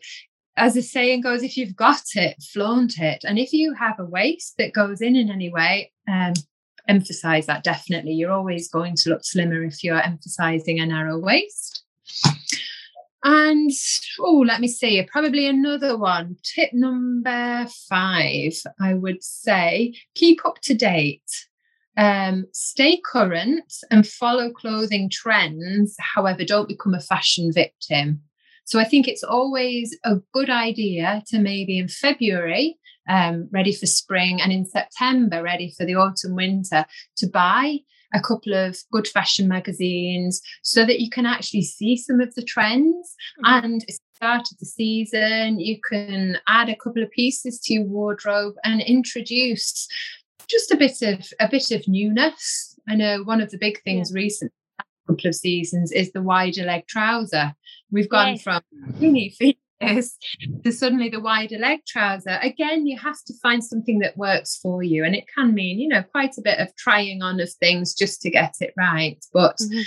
as 0.57 0.73
the 0.73 0.81
saying 0.81 1.21
goes, 1.21 1.43
if 1.43 1.57
you've 1.57 1.75
got 1.75 2.03
it, 2.15 2.35
flaunt 2.53 2.99
it. 2.99 3.23
And 3.25 3.37
if 3.37 3.53
you 3.53 3.73
have 3.73 3.99
a 3.99 4.05
waist 4.05 4.55
that 4.57 4.73
goes 4.73 5.01
in 5.01 5.15
in 5.15 5.29
any 5.29 5.51
way, 5.51 5.91
um, 6.07 6.33
emphasize 6.87 7.45
that 7.47 7.63
definitely. 7.63 8.13
You're 8.13 8.31
always 8.31 8.69
going 8.69 8.95
to 8.97 9.09
look 9.09 9.23
slimmer 9.23 9.63
if 9.63 9.83
you're 9.83 10.01
emphasizing 10.01 10.79
a 10.79 10.85
narrow 10.85 11.19
waist. 11.19 11.83
And 13.23 13.71
oh, 14.19 14.43
let 14.45 14.61
me 14.61 14.67
see, 14.67 15.01
probably 15.11 15.47
another 15.47 15.97
one. 15.97 16.37
Tip 16.43 16.69
number 16.73 17.65
five, 17.89 18.53
I 18.79 18.93
would 18.93 19.23
say 19.23 19.95
keep 20.13 20.45
up 20.45 20.61
to 20.61 20.75
date 20.75 21.47
um, 21.97 22.45
stay 22.53 22.99
current 23.05 23.73
and 23.91 24.07
follow 24.07 24.51
clothing 24.51 25.09
trends. 25.09 25.95
However, 25.99 26.43
don't 26.43 26.67
become 26.67 26.93
a 26.93 26.99
fashion 26.99 27.51
victim. 27.53 28.21
So 28.65 28.79
I 28.79 28.83
think 28.83 29.07
it's 29.07 29.23
always 29.23 29.97
a 30.03 30.15
good 30.33 30.49
idea 30.49 31.23
to 31.27 31.39
maybe 31.39 31.77
in 31.77 31.87
February, 31.87 32.77
um, 33.07 33.47
ready 33.51 33.71
for 33.71 33.85
spring, 33.85 34.41
and 34.41 34.51
in 34.51 34.65
September, 34.65 35.43
ready 35.43 35.73
for 35.77 35.85
the 35.85 35.95
autumn 35.95 36.35
winter, 36.35 36.85
to 37.17 37.27
buy 37.27 37.77
a 38.13 38.21
couple 38.21 38.53
of 38.53 38.77
good 38.91 39.07
fashion 39.07 39.47
magazines 39.47 40.41
so 40.63 40.85
that 40.85 40.99
you 40.99 41.09
can 41.09 41.25
actually 41.25 41.61
see 41.61 41.95
some 41.95 42.19
of 42.19 42.33
the 42.33 42.43
trends. 42.43 43.15
Mm-hmm. 43.45 43.65
And 43.65 43.85
start 44.15 44.47
of 44.51 44.57
the 44.59 44.65
season, 44.65 45.59
you 45.59 45.77
can 45.87 46.37
add 46.47 46.69
a 46.69 46.75
couple 46.75 47.03
of 47.03 47.11
pieces 47.11 47.59
to 47.59 47.73
your 47.73 47.83
wardrobe 47.83 48.55
and 48.63 48.81
introduce 48.81 49.87
just 50.47 50.71
a 50.71 50.77
bit 50.77 51.01
of 51.01 51.27
a 51.39 51.47
bit 51.49 51.71
of 51.71 51.87
newness. 51.87 52.77
I 52.87 52.95
know 52.95 53.23
one 53.23 53.41
of 53.41 53.51
the 53.51 53.57
big 53.57 53.81
things 53.83 54.11
yeah. 54.11 54.21
recently 54.21 54.53
couple 55.07 55.27
of 55.27 55.35
seasons 55.35 55.91
is 55.91 56.11
the 56.11 56.21
wider 56.21 56.63
leg 56.63 56.87
trouser. 56.87 57.53
We've 57.91 58.09
gone 58.09 58.33
yes. 58.33 58.41
from 58.41 58.61
mini 58.99 59.29
fitness 59.29 60.17
to 60.63 60.71
suddenly 60.71 61.09
the 61.09 61.19
wider 61.19 61.57
leg 61.57 61.79
trouser. 61.87 62.39
Again, 62.41 62.87
you 62.87 62.97
have 62.97 63.21
to 63.27 63.33
find 63.41 63.63
something 63.63 63.99
that 63.99 64.17
works 64.17 64.57
for 64.57 64.83
you. 64.83 65.03
And 65.03 65.15
it 65.15 65.25
can 65.33 65.53
mean, 65.53 65.79
you 65.79 65.87
know, 65.87 66.03
quite 66.03 66.37
a 66.37 66.41
bit 66.41 66.59
of 66.59 66.75
trying 66.75 67.21
on 67.21 67.39
of 67.39 67.51
things 67.53 67.93
just 67.93 68.21
to 68.21 68.29
get 68.29 68.55
it 68.59 68.73
right. 68.77 69.23
But 69.33 69.57
mm-hmm. 69.57 69.81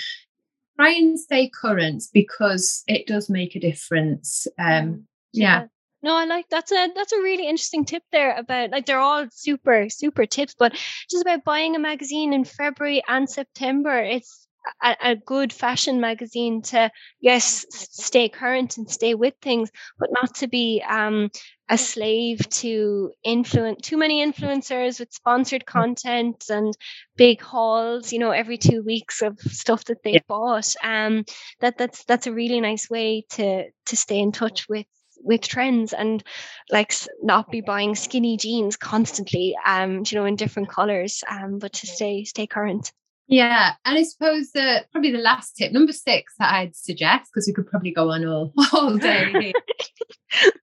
try 0.77 0.91
and 0.91 1.19
stay 1.19 1.51
current 1.51 2.05
because 2.13 2.83
it 2.87 3.07
does 3.07 3.29
make 3.29 3.57
a 3.57 3.61
difference. 3.61 4.47
Um, 4.59 5.07
yeah. 5.33 5.61
yeah. 5.61 5.67
No, 6.03 6.15
I 6.15 6.25
like 6.25 6.47
that's 6.49 6.71
a 6.71 6.89
that's 6.95 7.13
a 7.13 7.23
really 7.23 7.49
interesting 7.49 7.85
tip 7.85 8.05
there 8.13 8.37
about 8.37 8.71
like 8.71 8.87
they're 8.87 9.01
all 9.01 9.27
super 9.33 9.89
super 9.89 10.27
tips, 10.27 10.55
but 10.57 10.73
just 11.11 11.23
about 11.23 11.45
buying 11.45 11.75
a 11.75 11.81
magazine 11.81 12.33
in 12.33 12.45
February 12.45 13.03
and 13.09 13.29
September. 13.29 13.99
It's 13.99 14.47
a, 14.83 14.97
a, 15.03 15.17
good 15.17 15.53
fashion 15.53 16.01
magazine 16.01 16.63
to 16.63 16.91
yes 17.21 17.65
stay 17.71 18.29
current 18.29 18.77
and 18.77 18.91
stay 18.91 19.15
with 19.15 19.35
things, 19.43 19.71
but 19.99 20.11
not 20.13 20.35
to 20.37 20.47
be 20.47 20.83
um, 20.89 21.31
a 21.69 21.79
slave 21.79 22.49
to 22.51 23.13
influence 23.25 23.81
too 23.83 23.97
many 23.97 24.25
influencers 24.25 25.01
with 25.01 25.13
sponsored 25.13 25.67
content 25.67 26.45
and 26.49 26.77
big 27.17 27.41
hauls. 27.41 28.13
You 28.13 28.19
know, 28.19 28.31
every 28.31 28.59
two 28.59 28.83
weeks 28.83 29.23
of 29.23 29.39
stuff 29.41 29.85
that 29.87 30.03
they 30.03 30.15
yeah. 30.15 30.21
bought. 30.29 30.75
Um, 30.83 31.25
that 31.61 31.79
that's 31.79 32.05
that's 32.05 32.27
a 32.27 32.33
really 32.33 32.61
nice 32.61 32.89
way 32.89 33.25
to 33.31 33.65
to 33.87 33.97
stay 33.97 34.19
in 34.19 34.33
touch 34.33 34.69
with 34.69 34.87
with 35.23 35.41
trends 35.41 35.93
and 35.93 36.23
like 36.71 36.95
not 37.23 37.51
be 37.51 37.61
buying 37.61 37.95
skinny 37.95 38.37
jeans 38.37 38.77
constantly 38.77 39.57
um 39.67 40.03
you 40.07 40.19
know 40.19 40.25
in 40.25 40.37
different 40.37 40.69
colors 40.69 41.23
um 41.29 41.59
but 41.59 41.73
to 41.73 41.87
stay 41.87 42.25
stay 42.25 42.47
current 42.47 42.93
yeah, 43.31 43.75
and 43.85 43.99
I 43.99 44.05
suppose 44.05 44.53
that 44.53 44.91
probably 44.91 45.13
the 45.13 45.19
last 45.19 45.55
tip, 45.55 45.71
number 45.71 45.93
six, 45.93 46.33
that 46.39 46.51
I'd 46.51 46.75
suggest, 46.75 47.31
because 47.31 47.47
we 47.47 47.53
could 47.53 47.67
probably 47.67 47.91
go 47.91 48.11
on 48.11 48.27
all, 48.27 48.55
all 48.73 48.97
day, 48.97 49.53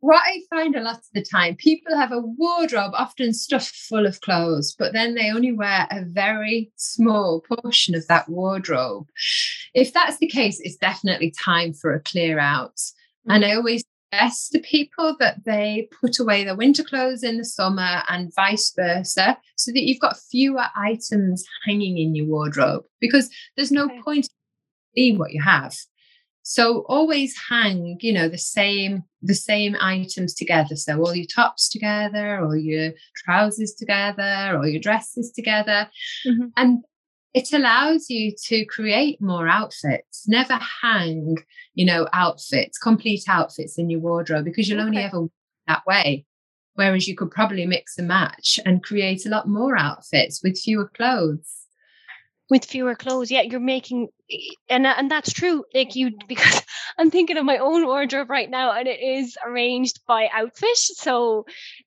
what 0.00 0.22
I 0.24 0.42
find 0.48 0.76
a 0.76 0.82
lot 0.82 0.98
of 0.98 1.04
the 1.12 1.24
time, 1.24 1.56
people 1.56 1.96
have 1.96 2.12
a 2.12 2.20
wardrobe 2.20 2.92
often 2.94 3.34
stuffed 3.34 3.74
full 3.74 4.06
of 4.06 4.20
clothes, 4.20 4.76
but 4.78 4.92
then 4.92 5.16
they 5.16 5.32
only 5.32 5.50
wear 5.50 5.88
a 5.90 6.04
very 6.04 6.70
small 6.76 7.42
portion 7.42 7.96
of 7.96 8.06
that 8.06 8.28
wardrobe. 8.28 9.08
If 9.74 9.92
that's 9.92 10.18
the 10.18 10.28
case, 10.28 10.60
it's 10.60 10.76
definitely 10.76 11.32
time 11.32 11.72
for 11.72 11.92
a 11.92 12.00
clear 12.00 12.38
out. 12.38 12.80
And 13.28 13.44
I 13.44 13.54
always 13.54 13.84
suggest 14.12 14.52
to 14.52 14.60
people 14.60 15.16
that 15.18 15.44
they 15.44 15.88
put 16.00 16.18
away 16.18 16.44
their 16.44 16.56
winter 16.56 16.84
clothes 16.84 17.22
in 17.22 17.38
the 17.38 17.44
summer 17.44 18.02
and 18.08 18.32
vice 18.34 18.72
versa, 18.76 19.38
so 19.56 19.72
that 19.72 19.82
you've 19.82 20.00
got 20.00 20.18
fewer 20.30 20.66
items 20.76 21.44
hanging 21.66 21.98
in 21.98 22.14
your 22.14 22.26
wardrobe 22.26 22.84
because 23.00 23.28
there's 23.56 23.72
no 23.72 23.86
okay. 23.86 24.00
point 24.02 24.28
in 24.94 25.18
what 25.18 25.32
you 25.32 25.42
have. 25.42 25.74
So 26.42 26.84
always 26.88 27.34
hang, 27.50 27.98
you 28.00 28.12
know, 28.12 28.28
the 28.28 28.38
same 28.38 29.02
the 29.20 29.34
same 29.34 29.76
items 29.80 30.32
together. 30.32 30.76
So 30.76 31.00
all 31.00 31.14
your 31.14 31.26
tops 31.26 31.68
together, 31.68 32.38
or 32.40 32.56
your 32.56 32.92
trousers 33.16 33.74
together, 33.76 34.56
or 34.56 34.68
your 34.68 34.80
dresses 34.80 35.32
together, 35.34 35.90
mm-hmm. 36.24 36.46
and 36.56 36.84
it 37.36 37.52
allows 37.52 38.08
you 38.08 38.32
to 38.44 38.64
create 38.64 39.20
more 39.20 39.46
outfits. 39.46 40.26
Never 40.26 40.58
hang, 40.82 41.36
you 41.74 41.84
know, 41.84 42.08
outfits, 42.14 42.78
complete 42.78 43.24
outfits 43.28 43.76
in 43.76 43.90
your 43.90 44.00
wardrobe 44.00 44.46
because 44.46 44.66
you'll 44.66 44.80
okay. 44.80 44.86
only 44.86 45.02
ever 45.02 45.26
that 45.66 45.84
way. 45.86 46.24
Whereas 46.76 47.06
you 47.06 47.14
could 47.14 47.30
probably 47.30 47.66
mix 47.66 47.98
and 47.98 48.08
match 48.08 48.58
and 48.64 48.82
create 48.82 49.26
a 49.26 49.28
lot 49.28 49.48
more 49.48 49.76
outfits 49.76 50.42
with 50.42 50.58
fewer 50.58 50.88
clothes 50.88 51.65
with 52.50 52.64
fewer 52.64 52.94
clothes. 52.94 53.30
Yeah 53.30 53.42
you're 53.42 53.60
making 53.60 54.08
and 54.68 54.86
and 54.86 55.10
that's 55.10 55.32
true 55.32 55.64
like 55.72 55.94
you 55.94 56.10
because 56.28 56.62
i'm 56.98 57.10
thinking 57.10 57.36
of 57.36 57.44
my 57.44 57.58
own 57.58 57.86
wardrobe 57.86 58.28
right 58.28 58.50
now 58.50 58.72
and 58.72 58.88
it 58.88 59.00
is 59.00 59.38
arranged 59.46 60.00
by 60.06 60.28
outfit 60.32 60.76
so 60.76 61.46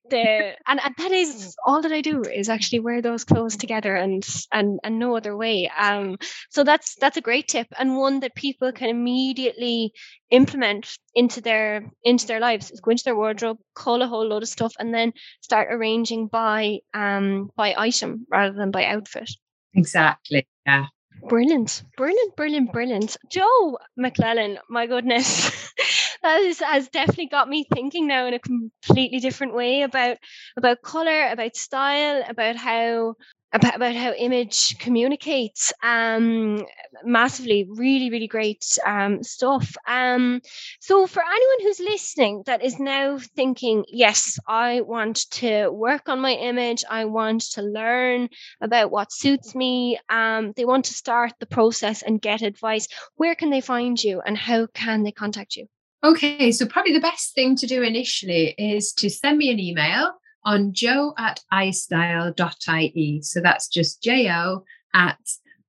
the 0.10 0.54
and, 0.66 0.80
and 0.82 0.96
that 0.98 1.12
is 1.12 1.56
all 1.66 1.82
that 1.82 1.92
i 1.92 2.00
do 2.02 2.22
is 2.22 2.48
actually 2.48 2.80
wear 2.80 3.02
those 3.02 3.26
clothes 3.26 3.58
together 3.58 3.96
and 3.96 4.26
and 4.52 4.80
and 4.84 5.00
no 5.00 5.16
other 5.16 5.36
way. 5.36 5.70
Um 5.78 6.18
so 6.50 6.64
that's 6.64 6.96
that's 6.96 7.18
a 7.18 7.22
great 7.22 7.48
tip 7.48 7.68
and 7.78 7.98
one 7.98 8.22
that 8.22 8.36
people 8.36 8.72
can 8.72 8.90
immediately 8.90 9.94
implement 10.32 10.98
into 11.14 11.42
their 11.42 11.92
into 12.04 12.28
their 12.28 12.40
lives 12.40 12.72
is 12.72 12.80
go 12.80 12.92
into 12.92 13.04
their 13.04 13.16
wardrobe 13.16 13.58
call 13.74 14.02
a 14.02 14.08
whole 14.08 14.28
load 14.28 14.44
of 14.44 14.50
stuff 14.50 14.74
and 14.80 14.94
then 14.94 15.14
start 15.42 15.68
arranging 15.72 16.28
by 16.28 16.80
um 16.94 17.50
by 17.56 17.74
item 17.78 18.26
rather 18.30 18.56
than 18.56 18.72
by 18.72 18.86
outfit 18.86 19.30
Exactly. 19.74 20.48
Yeah. 20.66 20.86
Brilliant, 21.28 21.84
brilliant, 21.98 22.36
brilliant, 22.36 22.72
brilliant. 22.72 23.18
Joe 23.30 23.78
McClellan, 23.98 24.58
my 24.70 24.88
goodness. 24.88 25.50
that 26.24 26.40
is, 26.42 26.60
has 26.60 26.88
definitely 26.90 27.28
got 27.28 27.50
me 27.50 27.66
thinking 27.74 28.08
now 28.08 28.26
in 28.26 28.34
a 28.34 28.40
completely 28.40 29.20
different 29.20 29.54
way 29.54 29.82
about 29.82 30.18
about 30.56 30.82
color, 30.82 31.28
about 31.28 31.56
style, 31.58 32.24
about 32.28 32.56
how 32.56 33.16
about, 33.52 33.76
about 33.76 33.96
how 33.96 34.12
image 34.14 34.78
communicates 34.80 35.74
um 35.84 36.64
massively 37.04 37.68
really 37.70 38.10
really 38.10 38.28
great 38.28 38.78
um 38.86 39.24
stuff. 39.24 39.76
Um 39.88 40.42
so 40.80 41.08
for 41.08 41.24
anyone 41.24 41.62
who's 41.62 41.80
listening 41.80 42.44
that 42.46 42.64
is 42.64 42.80
now 42.80 43.18
thinking 43.36 43.86
yes 43.88 44.40
i 44.48 44.82
want 44.82 45.30
to 45.32 45.70
work 45.70 46.10
on 46.10 46.20
my 46.20 46.34
image 46.34 46.84
i 46.90 47.06
want 47.06 47.42
to 47.42 47.62
learn 47.62 48.30
about 48.62 48.92
what 48.92 49.12
suits 49.12 49.56
me 49.56 50.00
um 50.10 50.54
they 50.56 50.66
want 50.66 50.86
to 50.86 50.94
start 50.94 51.34
the 51.40 51.46
process 51.46 52.02
and 52.02 52.22
get 52.22 52.42
advice 52.42 52.88
where 53.16 53.36
can 53.36 53.50
they 53.50 53.62
find 53.62 54.04
you 54.04 54.22
and 54.26 54.38
how 54.38 54.68
can 54.68 55.04
they 55.04 55.12
contact 55.12 55.56
you? 55.56 55.68
Okay 56.04 56.52
so 56.52 56.66
probably 56.66 56.94
the 56.94 57.00
best 57.00 57.36
thing 57.36 57.56
to 57.58 57.68
do 57.68 57.84
initially 57.84 58.56
is 58.58 58.94
to 58.94 59.10
send 59.10 59.38
me 59.38 59.52
an 59.52 59.60
email 59.60 60.14
on 60.46 60.74
joe 60.74 61.14
at 61.18 61.42
istyle.ie. 61.52 63.22
So 63.22 63.42
that's 63.42 63.68
just 63.68 64.02
jo 64.04 64.64
at 64.94 65.20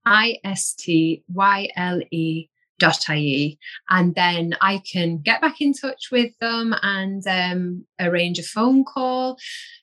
I-S-T-Y-L-E 0.07 1.21
ie 3.11 3.59
and 3.91 4.15
then 4.15 4.55
i 4.61 4.83
can 4.91 5.19
get 5.19 5.41
back 5.41 5.61
in 5.61 5.73
touch 5.73 6.11
with 6.11 6.33
them 6.41 6.75
and 6.83 7.27
um, 7.27 7.85
arrange 8.01 8.39
a 8.39 8.43
phone 8.43 8.85
call 8.85 9.37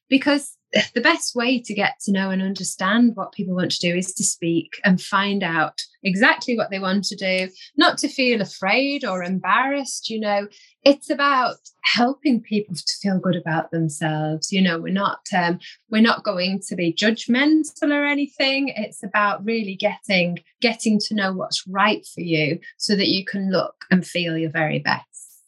because 0.10 0.57
the 0.94 1.02
best 1.02 1.36
way 1.36 1.60
to 1.60 1.74
get 1.74 2.00
to 2.02 2.12
know 2.12 2.30
and 2.30 2.42
understand 2.42 3.16
what 3.16 3.32
people 3.32 3.56
want 3.56 3.72
to 3.72 3.80
do 3.80 3.96
is 3.96 4.14
to 4.14 4.24
speak 4.24 4.80
and 4.84 5.02
find 5.02 5.42
out 5.42 5.82
exactly 6.04 6.58
what 6.58 6.70
they 6.70 6.80
want 6.80 7.06
to 7.06 7.16
do, 7.16 7.50
not 7.78 7.98
to 8.00 8.10
feel 8.10 8.42
afraid 8.42 9.06
or 9.06 9.24
embarrassed. 9.24 10.10
You 10.10 10.20
know, 10.20 10.48
it's 10.84 11.10
about 11.10 11.56
helping 11.84 12.42
people 12.42 12.76
to 12.76 12.94
feel 13.02 13.20
good 13.20 13.36
about 13.36 13.72
themselves. 13.72 14.52
You 14.52 14.62
know, 14.62 14.80
we're 14.80 14.94
not 14.94 15.22
um, 15.36 15.60
we're 15.90 16.02
not 16.02 16.24
going 16.24 16.60
to 16.68 16.76
be 16.76 16.94
judgmental 16.94 17.94
or 17.94 18.06
anything. 18.06 18.70
It's 18.76 19.04
about 19.04 19.46
really 19.46 19.76
getting 19.76 20.40
getting 20.62 21.00
to 21.00 21.16
know 21.16 21.32
what's 21.32 21.66
right 21.68 22.06
for 22.06 22.22
you 22.22 22.60
so 22.78 22.96
that 22.96 23.08
you 23.08 23.24
can 23.24 23.52
look 23.52 23.86
and 23.90 24.06
feel 24.06 24.38
your 24.38 24.52
very 24.52 24.80
best. 24.80 25.42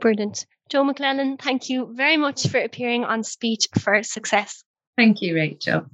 Brilliant. 0.00 0.46
Joe 0.74 0.82
McClellan, 0.82 1.36
thank 1.36 1.70
you 1.70 1.94
very 1.94 2.16
much 2.16 2.48
for 2.48 2.58
appearing 2.58 3.04
on 3.04 3.22
Speech 3.22 3.68
for 3.78 4.02
Success. 4.02 4.64
Thank 4.96 5.22
you, 5.22 5.36
Rachel. 5.36 5.86